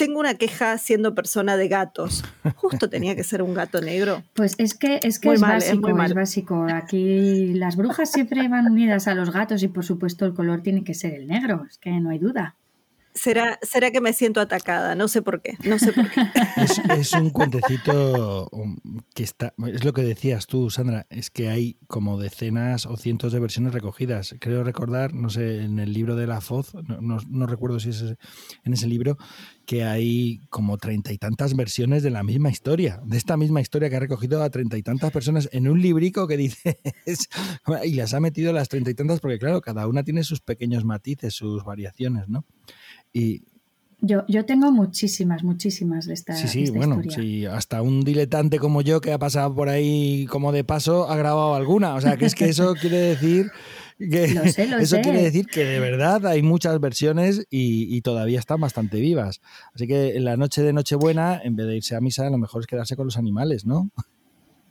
tengo 0.00 0.18
una 0.18 0.32
queja 0.34 0.78
siendo 0.78 1.14
persona 1.14 1.58
de 1.58 1.68
gatos. 1.68 2.24
Justo 2.56 2.88
tenía 2.88 3.14
que 3.14 3.22
ser 3.22 3.42
un 3.42 3.52
gato 3.52 3.82
negro. 3.82 4.22
Pues 4.32 4.54
es 4.56 4.72
que 4.72 4.98
es 5.02 5.20
que 5.20 5.32
es, 5.32 5.40
básico, 5.42 5.90
es, 5.90 6.14
básico. 6.14 6.66
Aquí 6.72 7.52
las 7.52 7.76
brujas 7.76 8.10
siempre 8.10 8.48
van 8.48 8.66
unidas 8.66 9.08
a 9.08 9.14
los 9.14 9.30
gatos 9.30 9.62
y 9.62 9.68
por 9.68 9.84
supuesto 9.84 10.24
el 10.24 10.32
color 10.32 10.62
tiene 10.62 10.84
que 10.84 10.94
ser 10.94 11.12
el 11.12 11.26
negro, 11.26 11.66
es 11.68 11.76
que 11.76 11.90
no 12.00 12.08
hay 12.08 12.18
duda. 12.18 12.56
¿Será, 13.12 13.58
será 13.62 13.90
que 13.90 14.00
me 14.00 14.12
siento 14.12 14.40
atacada, 14.40 14.94
no 14.94 15.08
sé 15.08 15.20
por 15.20 15.42
qué, 15.42 15.56
no 15.64 15.78
sé 15.78 15.92
por 15.92 16.08
qué. 16.10 16.20
Es, 17.00 17.12
un 17.12 17.30
cuentecito 17.30 18.48
um, 18.52 18.76
que 19.14 19.24
está, 19.24 19.52
es 19.66 19.84
lo 19.84 19.92
que 19.92 20.02
decías 20.02 20.46
tú, 20.46 20.70
Sandra, 20.70 21.06
es 21.10 21.30
que 21.30 21.48
hay 21.48 21.76
como 21.86 22.20
decenas 22.20 22.86
o 22.86 22.96
cientos 22.96 23.32
de 23.32 23.40
versiones 23.40 23.72
recogidas. 23.72 24.34
Creo 24.38 24.62
recordar, 24.62 25.14
no 25.14 25.30
sé, 25.30 25.62
en 25.62 25.78
el 25.78 25.92
libro 25.92 26.14
de 26.14 26.26
la 26.26 26.40
Foz, 26.40 26.72
no, 26.74 27.46
recuerdo 27.46 27.80
si 27.80 27.90
es 27.90 28.02
en 28.64 28.72
ese 28.72 28.86
libro, 28.86 29.16
que 29.66 29.84
hay 29.84 30.40
como 30.48 30.78
treinta 30.78 31.12
y 31.12 31.18
tantas 31.18 31.56
versiones 31.56 32.02
de 32.02 32.10
la 32.10 32.22
misma 32.22 32.50
historia, 32.50 33.00
de 33.04 33.16
esta 33.16 33.36
misma 33.36 33.60
historia 33.60 33.90
que 33.90 33.96
ha 33.96 34.00
recogido 34.00 34.42
a 34.42 34.50
treinta 34.50 34.78
y 34.78 34.82
tantas 34.82 35.10
personas 35.10 35.48
en 35.52 35.68
un 35.68 35.80
librico 35.80 36.28
que 36.28 36.36
dice, 36.36 36.78
y 37.84 37.94
las 37.94 38.14
ha 38.14 38.20
metido 38.20 38.52
las 38.52 38.68
treinta 38.68 38.90
y 38.90 38.94
tantas 38.94 39.20
porque 39.20 39.38
claro, 39.38 39.60
cada 39.60 39.86
una 39.88 40.04
tiene 40.04 40.22
sus 40.22 40.40
pequeños 40.40 40.84
matices, 40.84 41.34
sus 41.34 41.64
variaciones, 41.64 42.28
¿no? 42.28 42.44
Y, 43.12 43.42
yo, 44.02 44.24
yo 44.28 44.46
tengo 44.46 44.72
muchísimas, 44.72 45.44
muchísimas 45.44 46.06
de 46.06 46.14
estas. 46.14 46.40
Sí, 46.40 46.48
sí, 46.48 46.70
bueno, 46.70 47.02
sí, 47.08 47.44
hasta 47.44 47.82
un 47.82 48.02
diletante 48.02 48.58
como 48.58 48.80
yo 48.80 49.00
que 49.02 49.12
ha 49.12 49.18
pasado 49.18 49.54
por 49.54 49.68
ahí 49.68 50.26
como 50.30 50.52
de 50.52 50.64
paso 50.64 51.10
ha 51.10 51.16
grabado 51.16 51.54
alguna. 51.54 51.94
O 51.94 52.00
sea, 52.00 52.16
que 52.16 52.24
es 52.24 52.34
que 52.34 52.48
eso 52.48 52.74
quiere 52.80 52.96
decir 52.96 53.50
que 53.98 54.24
eso 54.24 54.96
quiere 55.02 55.22
decir 55.22 55.46
que 55.46 55.64
de 55.64 55.78
verdad 55.78 56.26
hay 56.26 56.40
muchas 56.42 56.80
versiones 56.80 57.46
y, 57.50 57.94
y, 57.94 58.00
todavía 58.00 58.38
están 58.38 58.60
bastante 58.60 58.98
vivas. 58.98 59.42
Así 59.74 59.86
que 59.86 60.16
en 60.16 60.24
la 60.24 60.38
noche 60.38 60.62
de 60.62 60.72
Nochebuena, 60.72 61.38
en 61.44 61.56
vez 61.56 61.66
de 61.66 61.76
irse 61.76 61.94
a 61.94 62.00
misa, 62.00 62.30
lo 62.30 62.38
mejor 62.38 62.62
es 62.62 62.66
quedarse 62.66 62.96
con 62.96 63.04
los 63.04 63.18
animales, 63.18 63.66
¿no? 63.66 63.90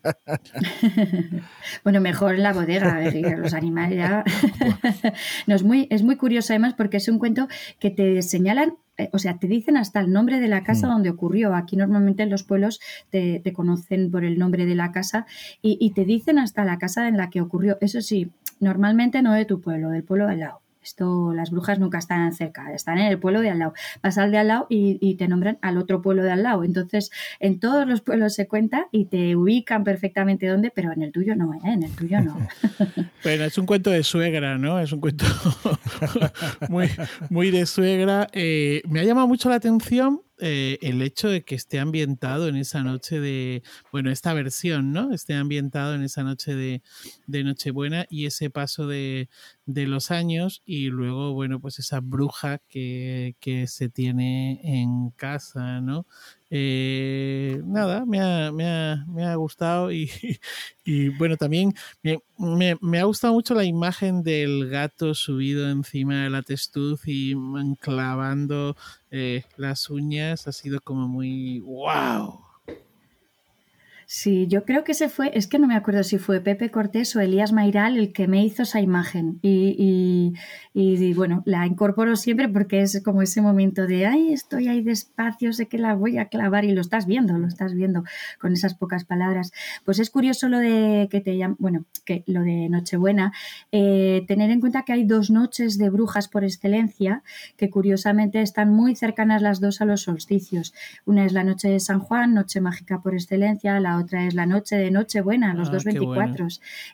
bueno, 1.84 2.01
mejor 2.01 2.38
la 2.38 2.53
bodega, 2.53 3.00
los 3.38 3.53
animales 3.53 4.00
no, 5.48 5.56
es, 5.56 5.63
muy, 5.63 5.88
es 5.89 6.03
muy 6.03 6.15
curioso 6.15 6.53
además 6.53 6.74
porque 6.75 6.98
es 6.98 7.08
un 7.08 7.20
cuento 7.20 7.48
que 7.79 7.89
te 7.89 8.22
señalan, 8.22 8.75
eh, 8.98 9.10
o 9.13 9.20
sea, 9.20 9.38
te 9.38 9.48
dicen 9.48 9.77
hasta 9.77 10.00
el 10.00 10.12
nombre 10.12 10.39
de 10.39 10.48
la 10.48 10.63
casa 10.63 10.88
mm. 10.88 10.91
donde 10.91 11.10
ocurrió. 11.10 11.56
Aquí 11.56 11.75
normalmente 11.75 12.24
en 12.24 12.29
los 12.29 12.44
pueblos 12.44 12.79
te, 13.10 13.41
conocen 13.53 14.12
por 14.12 14.24
el 14.24 14.38
nombre 14.38 14.65
de 14.65 14.75
la 14.75 14.91
casa 14.91 15.25
y, 15.62 15.77
y 15.79 15.91
te 15.91 16.06
dicen 16.06 16.39
hasta 16.39 16.63
la 16.65 16.77
casa 16.77 17.08
en 17.08 17.18
la 17.18 17.29
que 17.29 17.41
ocurrió. 17.41 17.77
Eso 17.82 18.01
sí, 18.01 18.32
normalmente 18.60 19.22
no 19.22 19.34
de 19.34 19.46
tu 19.46 19.62
pueblo, 19.62 19.89
del 19.89 20.03
pueblo 20.03 20.27
al 20.27 20.39
lado. 20.39 20.62
Esto, 20.81 21.33
las 21.33 21.51
brujas 21.51 21.77
nunca 21.79 21.98
están 21.98 22.33
cerca, 22.33 22.74
están 22.74 22.98
en 23.00 23.07
el 23.07 23.19
pueblo 23.19 23.41
de 23.41 23.50
al 23.50 23.59
lado. 23.59 23.74
Vas 24.01 24.17
al 24.17 24.31
de 24.31 24.38
al 24.38 24.48
lado 24.48 24.67
y, 24.69 25.15
te 25.15 25.27
nombran 25.27 25.57
al 25.62 25.77
otro 25.77 26.01
pueblo 26.01 26.24
de 26.24 26.31
al 26.31 26.43
lado. 26.43 26.63
Entonces, 26.63 27.12
en 27.39 27.59
todos 27.59 27.86
los 27.86 28.01
pueblos 28.01 28.33
se 28.33 28.48
cuenta 28.48 28.88
y 28.91 29.05
te 29.05 29.36
ubican 29.36 29.83
perfectamente 29.83 30.48
dónde, 30.48 30.71
pero 30.74 30.91
en 30.93 31.01
el 31.01 31.12
tuyo 31.12 31.36
no, 31.36 31.53
¿eh? 31.53 31.59
En 31.65 31.83
el 31.83 31.91
tuyo 31.91 32.21
no. 32.21 32.38
Bueno, 33.21 33.43
es 33.43 33.57
un 33.57 33.65
cuento 33.65 33.89
de 33.89 34.01
suegra, 34.03 34.57
¿no? 34.57 34.79
Es 34.79 34.93
un 34.93 35.01
cuento 35.01 35.25
muy, 36.69 36.89
muy 37.29 37.51
de 37.51 37.65
suegra. 37.65 38.29
Eh, 38.31 38.81
me 38.88 39.01
ha 39.01 39.03
llamado 39.03 39.27
mucho 39.27 39.50
la 39.50 39.55
atención 39.55 40.21
eh, 40.39 40.77
el 40.81 41.01
hecho 41.01 41.29
de 41.29 41.43
que 41.43 41.55
esté 41.55 41.79
ambientado 41.79 42.48
en 42.48 42.55
esa 42.55 42.84
noche 42.84 43.19
de, 43.19 43.63
bueno, 43.91 44.10
esta 44.12 44.34
versión, 44.34 44.91
¿no? 44.93 45.13
Esté 45.13 45.34
ambientado 45.34 45.96
en 45.96 46.03
esa 46.03 46.24
noche 46.24 46.55
de, 46.55 46.81
de 47.27 47.43
Nochebuena 47.43 48.05
y 48.10 48.25
ese 48.25 48.50
paso 48.50 48.88
de, 48.88 49.29
de, 49.65 49.88
los 49.88 50.12
años 50.12 50.62
y 50.65 50.88
luego, 50.88 51.34
bueno, 51.34 51.60
pues 51.60 51.79
esa 51.79 52.00
bruja 52.00 52.60
que, 52.69 53.36
que 53.39 53.67
se 53.67 53.89
tiene 53.89 54.62
en 54.63 55.10
casa, 55.12 55.81
¿no? 55.81 56.05
Eh, 56.51 57.62
nada, 57.65 58.05
me 58.08 58.19
ha, 58.19 58.51
me, 58.51 58.65
ha, 58.65 59.05
me 59.08 59.24
ha, 59.24 59.36
gustado 59.36 59.91
y, 59.91 60.10
y 60.84 61.10
bueno, 61.10 61.38
también 61.38 61.74
me, 62.01 62.19
me, 62.39 62.75
me, 62.81 63.00
ha 63.00 63.03
gustado 63.03 63.34
mucho 63.34 63.53
la 63.53 63.65
imagen 63.65 64.24
del 64.24 64.67
gato 64.67 65.13
subido 65.13 65.69
encima 65.69 66.24
de 66.24 66.29
la 66.31 66.41
testuz 66.41 67.01
y 67.05 67.36
clavando 67.81 68.75
eh, 69.12 69.44
las 69.58 69.89
uñas. 69.89 70.48
Ha 70.48 70.51
sido 70.51 70.80
como 70.82 71.08
muy 71.08 71.60
wow. 71.60 72.49
Sí, 74.12 74.48
yo 74.48 74.66
creo 74.66 74.84
que 74.84 74.94
ese 74.94 75.08
fue, 75.08 75.30
es 75.36 75.46
que 75.46 75.60
no 75.60 75.68
me 75.68 75.75
acuerdo 75.75 76.04
si 76.04 76.18
fue 76.18 76.42
Pepe 76.42 76.72
Cortés 76.72 77.16
o 77.16 77.20
Elías 77.20 77.51
Mairal 77.51 77.96
el 77.96 78.12
que 78.12 78.28
me 78.28 78.44
hizo 78.44 78.63
esa 78.63 78.82
imagen. 78.82 79.38
Y, 79.44 80.34
y, 80.74 81.13
bueno, 81.13 81.44
la 81.46 81.68
incorporo 81.68 82.16
siempre 82.16 82.50
porque 82.50 82.82
es 82.82 83.04
como 83.04 83.22
ese 83.22 83.44
momento 83.44 83.86
de, 83.86 84.08
ay, 84.08 84.34
estoy 84.34 84.68
ahí 84.68 84.82
despacio, 84.82 85.54
sé 85.54 85.68
que 85.68 85.78
la 85.78 85.94
voy 85.94 86.18
a 86.18 86.25
clavar 86.25 86.66
y 86.66 86.72
lo 86.72 86.82
estás 86.82 87.06
viendo, 87.06 87.38
lo 87.38 87.48
estás 87.48 87.75
viendo 87.75 88.04
con 88.39 88.54
esas 88.54 88.74
pocas 88.74 89.06
palabras. 89.06 89.51
Pues 89.86 90.00
es 90.00 90.10
curioso 90.10 90.50
lo 90.50 90.58
de 90.58 91.08
que 91.12 91.22
te 91.22 91.38
llaman, 91.38 91.58
bueno, 91.60 91.86
que 92.04 92.24
lo 92.25 92.42
de 92.42 92.68
Nochebuena, 92.68 93.32
eh, 93.72 94.25
tener 94.28 94.50
en 94.50 94.60
cuenta 94.60 94.86
que 94.86 94.94
hay 94.94 95.04
dos 95.04 95.30
noches 95.30 95.78
de 95.78 95.92
brujas 95.92 96.30
por 96.30 96.44
excelencia 96.44 97.22
que 97.58 97.70
curiosamente 97.70 98.42
están 98.42 98.74
muy 98.74 98.96
cercanas 98.96 99.44
las 99.44 99.60
dos 99.60 99.82
a 99.82 99.86
los 99.86 100.01
solsticios. 100.01 100.74
Una 101.06 101.25
es 101.25 101.34
la 101.34 101.44
noche 101.44 101.70
de 101.70 101.80
San 101.80 102.00
Juan, 102.00 102.34
noche 102.34 102.60
mágica 102.60 103.04
por 103.04 103.13
excelencia, 103.13 103.80
la 103.80 103.99
otra 104.00 104.25
es 104.25 104.34
la 104.34 104.46
noche 104.46 104.75
de 104.75 104.91
Nochebuena, 104.91 105.53
los 105.53 105.70
ah, 105.70 105.74
dos 105.74 105.84
24. 105.84 106.48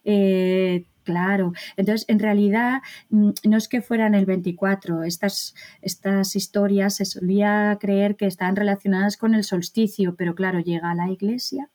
Eh, 0.04 0.86
claro, 1.04 1.54
entonces 1.78 2.06
en 2.10 2.20
realidad 2.20 2.82
mm, 3.10 3.30
no 3.46 3.58
es 3.58 3.68
que 3.68 3.82
fueran 3.82 4.16
el 4.16 4.26
24, 4.26 5.04
estas, 5.04 5.56
estas 5.82 6.36
historias 6.36 6.96
se 6.96 7.06
solía 7.06 7.78
creer 7.80 8.16
que 8.16 8.26
están 8.26 8.56
relacionadas 8.56 9.18
con 9.18 9.36
el 9.36 9.44
solsticio, 9.44 10.16
pero 10.16 10.36
claro, 10.36 10.60
llega 10.60 10.92
a 10.92 10.96
la 10.96 11.10
iglesia 11.10 11.70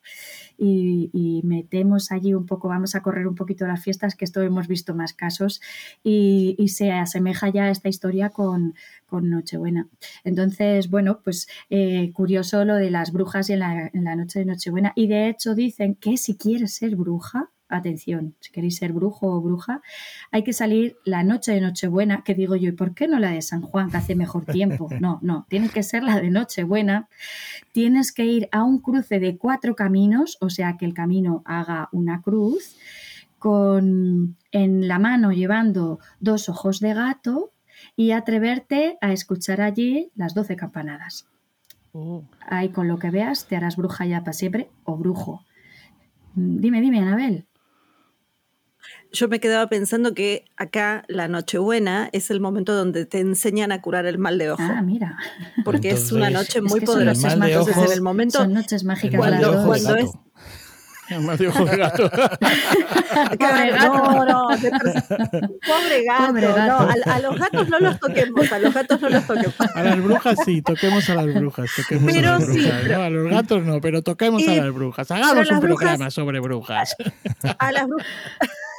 y, 0.61 1.40
metemos 1.45 2.12
allí 2.12 2.35
un 2.35 2.47
poco, 2.47 2.69
vamos 2.69 2.95
a 2.95 3.02
correr 3.02 3.26
un 3.26 3.35
poquito 3.35 3.67
las 3.67 3.83
fiestas, 3.83 4.14
que 4.14 4.25
esto 4.25 4.43
hemos 4.43 4.69
visto 4.69 4.95
más 4.95 5.14
casos, 5.14 5.61
y, 6.02 6.57
se 6.69 6.93
asemeja 6.93 7.49
ya 7.49 7.71
esta 7.71 7.88
historia 7.88 8.31
con, 8.31 8.75
con 9.07 9.31
Nochebuena. 9.31 9.88
Entonces, 10.25 10.90
bueno, 10.90 11.21
pues 11.25 11.49
eh, 11.71 12.12
curioso 12.12 12.64
lo 12.64 12.76
de 12.76 12.90
las 12.90 13.12
brujas 13.12 13.50
y 13.50 13.55
en 13.55 13.61
la, 13.61 13.90
en 13.93 14.05
la 14.05 14.17
noche 14.17 14.40
de 14.40 14.45
Nochebuena. 14.45 14.93
Y 14.95 15.09
de 15.09 15.29
hecho 15.29 15.55
dicen 15.55 15.95
que 15.97 16.17
si 16.17 16.37
quieres 16.37 16.75
ser 16.75 16.95
bruja, 16.97 17.50
atención, 17.71 18.35
si 18.41 18.50
queréis 18.53 18.77
ser 18.77 18.93
brujo 18.93 19.29
o 19.29 19.41
bruja, 19.41 19.83
hay 20.31 20.43
que 20.43 20.53
salir 20.53 20.97
la 21.05 21.23
noche 21.23 21.53
de 21.53 21.61
Nochebuena, 21.61 22.23
que 22.25 22.35
digo 22.35 22.57
yo, 22.57 22.69
¿y 22.69 22.73
por 22.73 22.95
qué 22.95 23.09
no 23.09 23.19
la 23.19 23.31
de 23.31 23.43
San 23.43 23.62
Juan, 23.62 23.91
que 23.91 23.97
hace 23.97 24.15
mejor 24.15 24.45
tiempo? 24.45 24.89
No, 25.00 25.19
no, 25.23 25.47
tiene 25.49 25.71
que 25.71 25.83
ser 25.83 26.03
la 26.03 26.21
de 26.21 26.31
Nochebuena. 26.31 27.09
Tienes 27.73 28.12
que 28.12 28.27
ir 28.27 28.49
a 28.53 28.65
un 28.65 28.81
cruce 28.81 29.19
de 29.19 29.39
cuatro 29.39 29.75
caminos, 29.75 30.37
o 30.41 30.50
sea, 30.50 30.77
que 30.77 30.85
el 30.85 30.93
camino 30.93 31.43
haga 31.47 31.89
una 31.93 32.21
cruz, 32.21 32.77
con 33.39 34.37
en 34.53 34.87
la 34.87 34.99
mano 34.99 35.33
llevando 35.33 35.99
dos 36.21 36.49
ojos 36.49 36.81
de 36.81 36.93
gato 36.93 37.53
y 37.97 38.11
atreverte 38.12 38.99
a 39.00 39.12
escuchar 39.12 39.62
allí 39.62 40.12
las 40.15 40.35
doce 40.35 40.57
campanadas. 40.57 41.27
Oh. 41.93 42.25
Ahí 42.47 42.69
con 42.69 42.87
lo 42.87 42.99
que 42.99 43.11
veas 43.11 43.47
te 43.47 43.57
harás 43.57 43.77
bruja 43.77 44.07
ya 44.07 44.21
para 44.21 44.35
siempre 44.35 44.71
o 44.85 44.97
brujo. 44.97 45.45
Dime, 46.35 46.81
dime, 46.81 47.00
Anabel 47.00 47.47
yo 49.12 49.29
me 49.29 49.40
quedaba 49.40 49.69
pensando 49.69 50.14
que 50.14 50.45
acá 50.57 51.05
la 51.09 51.29
Nochebuena 51.29 52.09
es 52.12 52.31
el 52.31 52.40
momento 52.40 52.75
donde 52.75 53.07
te 53.07 53.21
enseñan 53.21 53.73
a 53.73 53.81
curar 53.83 54.07
el 54.07 54.19
mal 54.19 54.38
de 54.38 54.50
ojo. 54.52 54.62
Ah, 54.62 54.83
mira. 54.83 55.17
Porque 55.64 55.90
es 55.90 56.12
una 56.12 56.31
noche 56.31 56.61
muy 56.61 56.81
poderosa. 56.81 57.33
Entonces, 57.33 57.76
en 57.76 57.93
el 57.93 58.02
momento. 58.02 58.38
Son 58.38 58.52
noches 58.52 58.85
mágicas. 58.85 59.19
Cuando, 59.19 59.67
cuando 59.67 59.97
es. 59.97 60.11
El 61.09 61.23
mal 61.23 61.37
de 61.37 61.49
ojo 61.49 61.64
de 61.64 61.76
gato. 61.76 62.09
Pobre 62.11 63.71
gato. 63.73 63.95
No, 63.95 64.25
no, 64.25 64.49
Pobre 64.49 64.71
gato. 64.71 65.49
Pobre 65.67 66.05
gato. 66.05 66.67
No, 66.67 66.79
a, 66.79 67.14
a, 67.14 67.19
los 67.19 67.37
gatos 67.37 67.69
no 67.69 67.81
los 67.81 67.99
toquemos, 67.99 68.52
a 68.52 68.59
los 68.61 68.73
gatos 68.73 69.00
no 69.00 69.09
los 69.09 69.26
toquemos. 69.26 69.55
A 69.75 69.83
las 69.83 70.00
brujas 70.00 70.38
sí, 70.45 70.62
toquemos 70.62 71.11
a 71.11 71.17
las 71.17 71.35
brujas. 71.35 71.69
Toquemos 71.75 72.12
pero 72.12 72.29
a 72.29 72.38
las 72.38 72.47
brujas, 72.47 72.83
sí, 72.85 72.88
¿no? 72.88 73.02
A 73.02 73.11
los 73.11 73.29
gatos 73.29 73.64
no, 73.64 73.81
pero 73.81 74.02
toquemos 74.02 74.43
y, 74.43 74.57
a 74.57 74.64
las 74.64 74.73
brujas. 74.73 75.11
Hagamos 75.11 75.50
un 75.50 75.61
programa 75.61 76.12
sobre 76.12 76.38
brujas. 76.38 76.95
A, 77.43 77.50
a 77.50 77.73
las 77.73 77.88
brujas. 77.88 78.07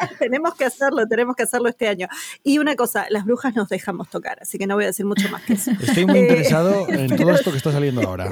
tenemos 0.18 0.54
que 0.54 0.64
hacerlo, 0.64 1.06
tenemos 1.06 1.36
que 1.36 1.44
hacerlo 1.44 1.68
este 1.68 1.88
año. 1.88 2.08
Y 2.42 2.58
una 2.58 2.76
cosa, 2.76 3.06
las 3.10 3.24
brujas 3.24 3.54
nos 3.54 3.68
dejamos 3.68 4.10
tocar, 4.10 4.38
así 4.40 4.58
que 4.58 4.66
no 4.66 4.74
voy 4.74 4.84
a 4.84 4.88
decir 4.88 5.06
mucho 5.06 5.28
más 5.28 5.42
que 5.42 5.54
eso. 5.54 5.70
Estoy 5.70 6.06
muy 6.06 6.18
interesado 6.20 6.88
en 6.88 7.16
todo 7.16 7.32
esto 7.32 7.50
que 7.50 7.58
está 7.58 7.72
saliendo 7.72 8.02
ahora. 8.02 8.28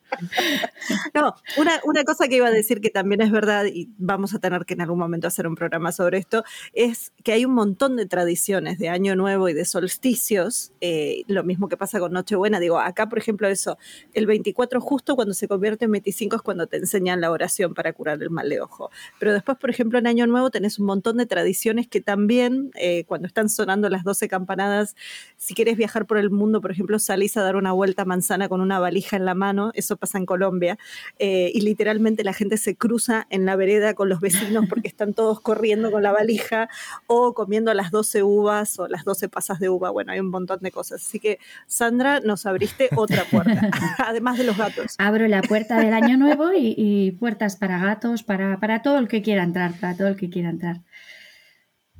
No, 1.13 1.35
una, 1.57 1.79
una, 1.83 2.03
cosa 2.03 2.27
que 2.27 2.37
iba 2.37 2.47
a 2.47 2.51
decir 2.51 2.81
que 2.81 2.89
también 2.89 3.21
es 3.21 3.31
verdad, 3.31 3.65
y 3.65 3.89
vamos 3.97 4.33
a 4.33 4.39
tener 4.39 4.65
que 4.65 4.73
en 4.73 4.81
algún 4.81 4.99
momento 4.99 5.27
hacer 5.27 5.47
un 5.47 5.55
programa 5.55 5.91
sobre 5.91 6.17
esto, 6.17 6.43
es 6.73 7.11
que 7.23 7.33
hay 7.33 7.45
un 7.45 7.53
montón 7.53 7.95
de 7.95 8.05
tradiciones 8.05 8.79
de 8.79 8.89
Año 8.89 9.15
Nuevo 9.15 9.49
y 9.49 9.53
de 9.53 9.65
solsticios, 9.65 10.71
eh, 10.81 11.23
lo 11.27 11.43
mismo 11.43 11.67
que 11.67 11.77
pasa 11.77 11.99
con 11.99 12.13
Nochebuena. 12.13 12.59
Digo, 12.59 12.79
acá, 12.79 13.09
por 13.09 13.19
ejemplo, 13.19 13.47
eso, 13.47 13.77
el 14.13 14.25
24 14.25 14.81
justo 14.81 15.15
cuando 15.15 15.33
se 15.33 15.47
convierte 15.47 15.85
en 15.85 15.91
25 15.91 16.37
es 16.37 16.41
cuando 16.41 16.67
te 16.67 16.77
enseñan 16.77 17.21
la 17.21 17.31
oración 17.31 17.73
para 17.73 17.93
curar 17.93 18.21
el 18.21 18.29
mal 18.29 18.49
de 18.49 18.61
ojo. 18.61 18.89
Pero 19.19 19.33
después, 19.33 19.57
por 19.57 19.69
ejemplo, 19.69 19.99
en 19.99 20.07
Año 20.07 20.27
Nuevo 20.27 20.49
tenés 20.49 20.79
un 20.79 20.85
montón 20.85 21.17
de 21.17 21.25
tradiciones 21.25 21.87
que 21.87 22.01
también, 22.01 22.71
eh, 22.75 23.03
cuando 23.05 23.27
están 23.27 23.49
sonando 23.49 23.89
las 23.89 24.03
12 24.03 24.27
campanadas, 24.27 24.95
si 25.37 25.53
quieres 25.53 25.77
viajar 25.77 26.05
por 26.05 26.17
el 26.17 26.29
mundo, 26.29 26.61
por 26.61 26.71
ejemplo, 26.71 26.99
salís 26.99 27.37
a 27.37 27.43
dar 27.43 27.55
una 27.55 27.71
vuelta 27.71 28.05
manzana 28.05 28.49
con 28.49 28.61
una 28.61 28.79
valija 28.79 29.17
en 29.17 29.25
la 29.25 29.35
mano, 29.35 29.71
eso 29.73 29.97
pasa 29.99 30.17
en 30.17 30.25
Colombia, 30.25 30.77
eh, 31.19 31.51
y 31.53 31.61
literalmente 31.61 32.23
la 32.23 32.33
gente 32.33 32.57
se 32.57 32.75
cruza 32.75 33.27
en 33.29 33.45
la 33.45 33.55
vereda 33.55 33.93
con 33.93 34.09
los 34.09 34.19
vecinos 34.19 34.65
porque 34.69 34.87
están 34.87 35.13
todos 35.13 35.41
corriendo 35.41 35.91
con 35.91 36.03
la 36.03 36.11
valija 36.11 36.69
o 37.07 37.33
comiendo 37.33 37.73
las 37.73 37.91
12 37.91 38.23
uvas 38.23 38.79
o 38.79 38.87
las 38.87 39.03
12 39.05 39.29
pasas 39.29 39.59
de 39.59 39.69
uva. 39.69 39.89
Bueno, 39.91 40.11
hay 40.11 40.19
un 40.19 40.29
montón 40.29 40.59
de 40.61 40.71
cosas. 40.71 41.05
Así 41.05 41.19
que, 41.19 41.39
Sandra, 41.67 42.19
nos 42.19 42.45
abriste 42.45 42.89
otra 42.95 43.25
puerta, 43.25 43.69
además 43.99 44.37
de 44.37 44.45
los 44.45 44.57
gatos. 44.57 44.95
Abro 44.97 45.27
la 45.27 45.41
puerta 45.41 45.79
del 45.79 45.93
año 45.93 46.17
nuevo 46.17 46.53
y, 46.53 46.73
y 46.77 47.11
puertas 47.11 47.55
para 47.55 47.79
gatos, 47.79 48.23
para, 48.23 48.59
para 48.59 48.81
todo 48.81 48.97
el 48.97 49.07
que 49.07 49.21
quiera 49.21 49.43
entrar, 49.43 49.73
para 49.79 49.95
todo 49.95 50.07
el 50.07 50.15
que 50.15 50.29
quiera 50.29 50.49
entrar. 50.49 50.81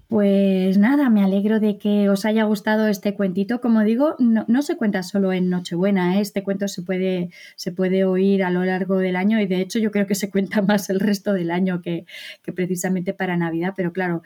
Pues 0.09 0.79
nada, 0.79 1.11
me 1.11 1.23
alegro 1.23 1.59
de 1.59 1.77
que 1.77 2.09
os 2.09 2.25
haya 2.25 2.43
gustado 2.45 2.87
este 2.87 3.13
cuentito. 3.13 3.61
Como 3.61 3.83
digo, 3.83 4.15
no, 4.17 4.61
se 4.63 4.75
cuenta 4.75 5.03
solo 5.03 5.31
en 5.33 5.51
Nochebuena, 5.51 6.17
¿eh? 6.17 6.21
este 6.21 6.41
cuento 6.43 6.67
se 6.67 6.81
puede, 6.81 7.29
se 7.55 7.71
puede 7.71 8.05
oír 8.05 8.43
a 8.43 8.49
lo 8.49 8.65
largo 8.65 8.97
del 8.97 9.15
año 9.15 9.39
y 9.39 9.45
de 9.45 9.61
hecho 9.61 9.77
yo 9.77 9.91
creo 9.91 10.07
que 10.07 10.15
se 10.15 10.31
cuenta 10.31 10.61
más 10.63 10.89
el 10.89 10.99
resto 10.99 11.31
del 11.33 11.51
año 11.51 11.83
que, 11.83 12.07
que 12.41 12.51
precisamente 12.51 13.13
para 13.13 13.37
Navidad, 13.37 13.75
pero 13.77 13.93
claro, 13.93 14.23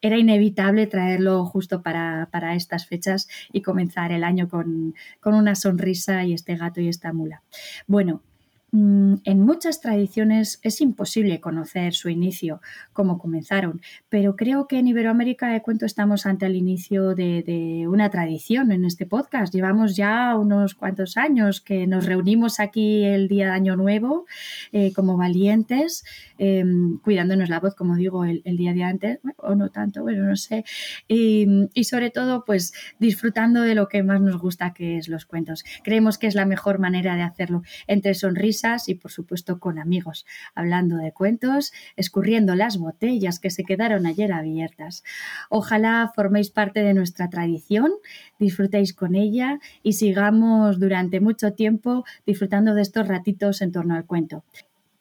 era 0.00 0.16
inevitable 0.16 0.86
traerlo 0.86 1.44
justo 1.44 1.82
para, 1.82 2.30
para, 2.32 2.54
estas 2.54 2.86
fechas 2.86 3.28
y 3.52 3.60
comenzar 3.60 4.12
el 4.12 4.24
año 4.24 4.48
con, 4.48 4.94
con, 5.20 5.34
una 5.34 5.54
sonrisa 5.56 6.24
y 6.24 6.32
este 6.32 6.56
gato 6.56 6.80
y 6.80 6.88
esta 6.88 7.12
mula. 7.12 7.42
Bueno, 7.86 8.22
en 8.70 9.40
muchas 9.40 9.80
tradiciones 9.80 10.60
es 10.62 10.82
imposible 10.82 11.40
conocer 11.40 11.94
su 11.94 12.10
inicio, 12.10 12.60
cómo 12.92 13.18
comenzaron, 13.18 13.80
pero 14.10 14.36
creo 14.36 14.66
que 14.68 14.78
en 14.78 14.88
Iberoamérica 14.88 15.48
de 15.48 15.62
Cuento 15.62 15.86
estamos 15.86 16.26
ante 16.26 16.44
el 16.44 16.54
inicio 16.54 17.14
de, 17.14 17.86
una 17.88 18.10
tradición 18.10 18.70
en 18.70 18.84
este 18.84 19.06
podcast. 19.06 19.54
Llevamos 19.54 19.96
ya 19.96 20.36
unos 20.36 20.74
cuantos 20.74 21.16
años 21.16 21.62
que 21.62 21.86
nos 21.86 22.04
reunimos 22.04 22.60
aquí 22.60 23.04
el 23.04 23.26
día 23.28 23.46
de 23.46 23.52
Año 23.52 23.76
Nuevo 23.76 24.26
eh, 24.72 24.92
como 24.92 25.16
valientes, 25.16 26.04
em, 26.36 26.98
cuidándonos 26.98 27.48
la 27.48 27.60
voz, 27.60 27.74
como 27.74 27.96
digo, 27.96 28.26
el, 28.26 28.42
día 28.58 28.74
de 28.74 28.82
antes, 28.82 29.18
o 29.38 29.54
no 29.54 29.70
tanto, 29.70 30.02
bueno, 30.02 30.24
no 30.24 30.36
sé, 30.36 30.64
y, 31.06 31.68
y 31.72 31.84
sobre 31.84 32.10
todo 32.10 32.44
pues 32.44 32.74
disfrutando 32.98 33.62
de 33.62 33.74
lo 33.74 33.88
que 33.88 34.02
más 34.02 34.20
nos 34.20 34.36
gusta, 34.38 34.74
que 34.74 34.98
es 34.98 35.08
los 35.08 35.24
cuentos. 35.24 35.64
Creemos 35.82 36.18
que 36.18 36.26
es 36.26 36.34
la 36.34 36.44
mejor 36.44 36.78
manera 36.78 37.16
de 37.16 37.22
hacerlo, 37.22 37.62
entre 37.86 38.12
sonrisas 38.12 38.57
y 38.88 38.94
por 38.94 39.10
supuesto 39.10 39.58
con 39.58 39.78
amigos, 39.78 40.26
hablando 40.54 40.96
de 40.96 41.12
cuentos, 41.12 41.72
escurriendo 41.96 42.54
las 42.54 42.76
botellas 42.78 43.38
que 43.38 43.50
se 43.50 43.64
quedaron 43.64 44.06
ayer 44.06 44.32
abiertas. 44.32 45.04
Ojalá 45.48 46.10
forméis 46.14 46.50
parte 46.50 46.82
de 46.82 46.94
nuestra 46.94 47.30
tradición, 47.30 47.92
disfrutéis 48.38 48.92
con 48.94 49.14
ella 49.14 49.60
y 49.82 49.92
sigamos 49.92 50.78
durante 50.80 51.20
mucho 51.20 51.52
tiempo 51.52 52.04
disfrutando 52.26 52.74
de 52.74 52.82
estos 52.82 53.06
ratitos 53.06 53.62
en 53.62 53.72
torno 53.72 53.94
al 53.94 54.06
cuento. 54.06 54.44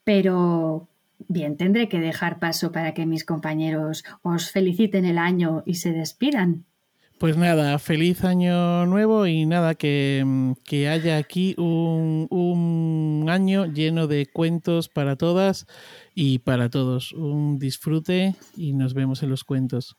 Pero 0.04 0.88
bien, 1.28 1.58
tendré 1.58 1.90
que 1.90 2.00
dejar 2.00 2.40
paso 2.40 2.72
para 2.72 2.94
que 2.94 3.06
mis 3.06 3.26
compañeros 3.26 4.04
os 4.22 4.52
feliciten 4.52 5.06
el 5.06 5.18
año 5.18 5.64
y 5.66 5.76
se 5.76 5.92
despidan. 5.92 6.66
Pues 7.20 7.36
nada, 7.36 7.80
feliz 7.80 8.24
año 8.24 8.86
nuevo 8.86 9.26
y 9.26 9.48
nada, 9.48 9.74
que, 9.74 10.24
mm, 10.24 10.52
haya 10.88 11.18
aquí 11.18 11.56
un, 11.58 12.28
un, 12.30 13.28
año 13.28 13.66
lleno 13.66 14.06
de 14.06 14.28
cuentos 14.28 14.88
para 14.88 15.16
todas 15.16 15.66
y 16.14 16.38
para 16.40 16.70
todos. 16.70 17.14
Un 17.14 17.58
disfrute 17.58 18.36
y 18.56 18.74
nos 18.74 18.94
vemos 18.94 19.24
en 19.24 19.32
los 19.32 19.44
cuentos. 19.44 19.98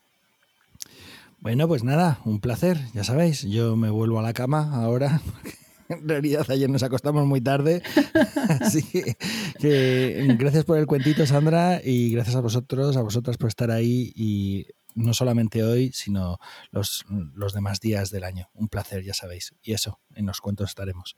Bueno, 1.41 1.67
pues 1.67 1.83
nada, 1.83 2.19
un 2.23 2.39
placer, 2.39 2.77
ya 2.93 3.03
sabéis, 3.03 3.41
yo 3.43 3.75
me 3.75 3.89
vuelvo 3.89 4.19
a 4.19 4.23
la 4.23 4.33
cama 4.33 4.71
ahora. 4.73 5.21
En 5.89 6.07
realidad 6.07 6.45
ayer 6.49 6.69
nos 6.69 6.83
acostamos 6.83 7.25
muy 7.25 7.41
tarde, 7.41 7.81
así 8.61 8.83
que 9.59 10.35
gracias 10.37 10.63
por 10.63 10.77
el 10.77 10.85
cuentito 10.85 11.25
Sandra 11.25 11.81
y 11.83 12.11
gracias 12.11 12.35
a 12.35 12.41
vosotros, 12.41 12.95
a 12.95 13.01
vosotras 13.01 13.37
por 13.37 13.47
estar 13.47 13.71
ahí 13.71 14.13
y 14.15 14.67
no 14.99 15.13
solamente 15.13 15.63
hoy, 15.63 15.91
sino 15.93 16.37
los, 16.71 17.05
los 17.33 17.53
demás 17.53 17.79
días 17.79 18.11
del 18.11 18.23
año. 18.23 18.49
Un 18.53 18.67
placer, 18.67 19.03
ya 19.03 19.13
sabéis. 19.13 19.55
Y 19.61 19.73
eso, 19.73 19.99
en 20.15 20.25
los 20.25 20.41
cuentos 20.41 20.69
estaremos. 20.69 21.15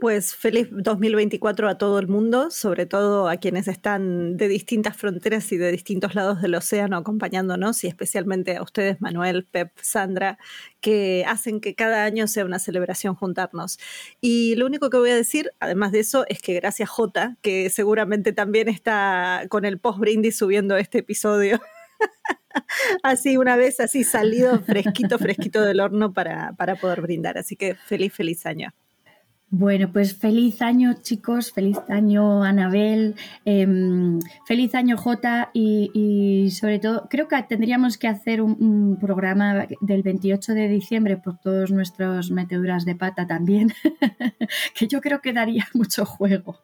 Pues 0.00 0.34
feliz 0.34 0.68
2024 0.70 1.68
a 1.68 1.76
todo 1.76 1.98
el 1.98 2.08
mundo, 2.08 2.50
sobre 2.50 2.86
todo 2.86 3.28
a 3.28 3.36
quienes 3.36 3.68
están 3.68 4.38
de 4.38 4.48
distintas 4.48 4.96
fronteras 4.96 5.52
y 5.52 5.58
de 5.58 5.70
distintos 5.70 6.14
lados 6.14 6.40
del 6.40 6.54
océano 6.54 6.96
acompañándonos 6.96 7.84
y 7.84 7.88
especialmente 7.88 8.56
a 8.56 8.62
ustedes, 8.62 8.98
Manuel, 9.02 9.44
Pep, 9.44 9.72
Sandra, 9.82 10.38
que 10.80 11.26
hacen 11.28 11.60
que 11.60 11.74
cada 11.74 12.04
año 12.04 12.28
sea 12.28 12.46
una 12.46 12.58
celebración 12.58 13.14
juntarnos. 13.14 13.78
Y 14.22 14.54
lo 14.54 14.64
único 14.64 14.88
que 14.88 14.96
voy 14.96 15.10
a 15.10 15.16
decir, 15.16 15.50
además 15.60 15.92
de 15.92 16.00
eso, 16.00 16.24
es 16.28 16.40
que 16.40 16.54
gracias 16.54 16.88
Jota, 16.88 17.36
que 17.42 17.68
seguramente 17.68 18.32
también 18.32 18.70
está 18.70 19.44
con 19.50 19.66
el 19.66 19.78
post 19.78 19.98
brindis 19.98 20.38
subiendo 20.38 20.78
este 20.78 21.00
episodio. 21.00 21.60
así 23.02 23.36
una 23.36 23.56
vez 23.56 23.80
así 23.80 24.04
salido 24.04 24.60
fresquito, 24.60 25.18
fresquito 25.18 25.62
del 25.62 25.80
horno 25.80 26.12
para, 26.12 26.52
para 26.52 26.76
poder 26.76 27.00
brindar. 27.00 27.38
Así 27.38 27.56
que 27.56 27.74
feliz, 27.74 28.12
feliz 28.12 28.46
año. 28.46 28.72
Bueno, 29.52 29.92
pues 29.92 30.16
feliz 30.16 30.62
año 30.62 30.94
chicos, 31.02 31.50
feliz 31.50 31.76
año 31.88 32.44
Anabel, 32.44 33.16
em, 33.44 34.20
feliz 34.46 34.76
año 34.76 34.96
J 34.96 35.50
y, 35.52 36.48
sobre 36.52 36.78
todo 36.78 37.08
creo 37.10 37.26
que 37.26 37.42
tendríamos 37.42 37.98
que 37.98 38.06
hacer 38.06 38.42
un, 38.42 38.96
programa 39.00 39.66
del 39.80 40.02
28 40.04 40.54
de 40.54 40.68
diciembre 40.68 41.16
por 41.16 41.38
todos 41.38 41.72
nuestros 41.72 42.30
meteduras 42.30 42.84
de 42.84 42.94
pata 42.94 43.26
también, 43.26 43.72
que 44.78 44.86
yo 44.86 45.00
creo 45.00 45.20
que 45.20 45.32
daría 45.32 45.66
mucho 45.74 46.06
juego. 46.06 46.60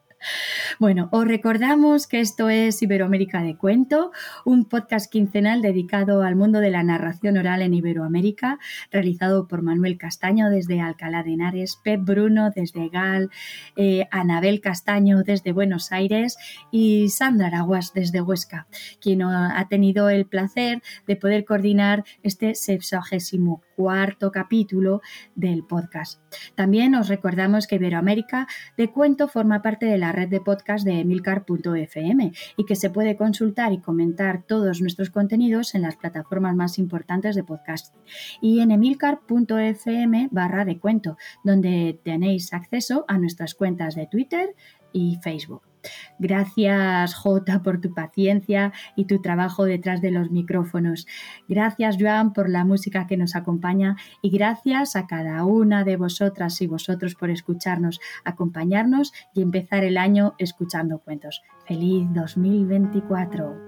Bueno, 0.78 1.08
os 1.12 1.26
recordamos 1.26 2.06
que 2.06 2.20
esto 2.20 2.48
es 2.48 2.82
Iberoamérica 2.82 3.42
de 3.42 3.56
Cuento, 3.56 4.12
un 4.44 4.64
podcast 4.64 5.10
quincenal 5.10 5.62
dedicado 5.62 6.22
al 6.22 6.36
mundo 6.36 6.60
de 6.60 6.70
la 6.70 6.82
narración 6.82 7.38
oral 7.38 7.62
en 7.62 7.74
Iberoamérica, 7.74 8.58
realizado 8.90 9.48
por 9.48 9.62
Manuel 9.62 9.98
Castaño 9.98 10.50
desde 10.50 10.80
Alcalá 10.80 11.22
de 11.22 11.32
Henares, 11.32 11.78
Pep 11.82 12.00
Bruno 12.02 12.50
desde 12.54 12.88
Gal, 12.88 13.30
eh, 13.76 14.06
Anabel 14.10 14.60
Castaño 14.60 15.22
desde 15.22 15.52
Buenos 15.52 15.92
Aires 15.92 16.36
y 16.70 17.08
Sandra 17.08 17.48
Araguas 17.48 17.92
desde 17.94 18.20
Huesca, 18.20 18.66
quien 19.00 19.22
ha 19.22 19.66
tenido 19.68 20.10
el 20.10 20.26
placer 20.26 20.82
de 21.06 21.16
poder 21.16 21.44
coordinar 21.44 22.04
este 22.22 22.54
64 22.54 23.65
cuarto 23.76 24.32
capítulo 24.32 25.02
del 25.34 25.64
podcast. 25.64 26.20
También 26.54 26.94
os 26.94 27.08
recordamos 27.08 27.66
que 27.66 27.76
Iberoamérica 27.76 28.48
de 28.76 28.90
Cuento 28.90 29.28
forma 29.28 29.62
parte 29.62 29.86
de 29.86 29.98
la 29.98 30.12
red 30.12 30.28
de 30.28 30.40
podcast 30.40 30.84
de 30.84 31.00
emilcar.fm 31.00 32.32
y 32.56 32.64
que 32.64 32.76
se 32.76 32.90
puede 32.90 33.16
consultar 33.16 33.72
y 33.72 33.80
comentar 33.80 34.42
todos 34.42 34.80
nuestros 34.80 35.10
contenidos 35.10 35.74
en 35.74 35.82
las 35.82 35.96
plataformas 35.96 36.56
más 36.56 36.78
importantes 36.78 37.36
de 37.36 37.44
podcast 37.44 37.94
y 38.40 38.60
en 38.60 38.70
emilcar.fm 38.70 40.28
barra 40.30 40.64
de 40.64 40.78
cuento, 40.78 41.16
donde 41.44 42.00
tenéis 42.02 42.52
acceso 42.52 43.04
a 43.08 43.18
nuestras 43.18 43.54
cuentas 43.54 43.94
de 43.94 44.06
Twitter 44.06 44.54
y 44.92 45.18
Facebook. 45.22 45.75
Gracias, 46.18 47.14
Jota, 47.14 47.62
por 47.62 47.80
tu 47.80 47.94
paciencia 47.94 48.72
y 48.96 49.06
tu 49.06 49.20
trabajo 49.20 49.64
detrás 49.64 50.00
de 50.00 50.10
los 50.10 50.30
micrófonos. 50.30 51.06
Gracias, 51.48 51.96
Joan, 51.98 52.32
por 52.32 52.48
la 52.48 52.64
música 52.64 53.06
que 53.06 53.16
nos 53.16 53.36
acompaña 53.36 53.96
y 54.22 54.30
gracias 54.30 54.96
a 54.96 55.06
cada 55.06 55.44
una 55.44 55.84
de 55.84 55.96
vosotras 55.96 56.60
y 56.62 56.66
vosotros 56.66 57.14
por 57.14 57.30
escucharnos, 57.30 58.00
acompañarnos 58.24 59.12
y 59.34 59.42
empezar 59.42 59.84
el 59.84 59.98
año 59.98 60.34
escuchando 60.38 60.98
cuentos. 60.98 61.42
Feliz 61.66 62.06
2024. 62.14 63.65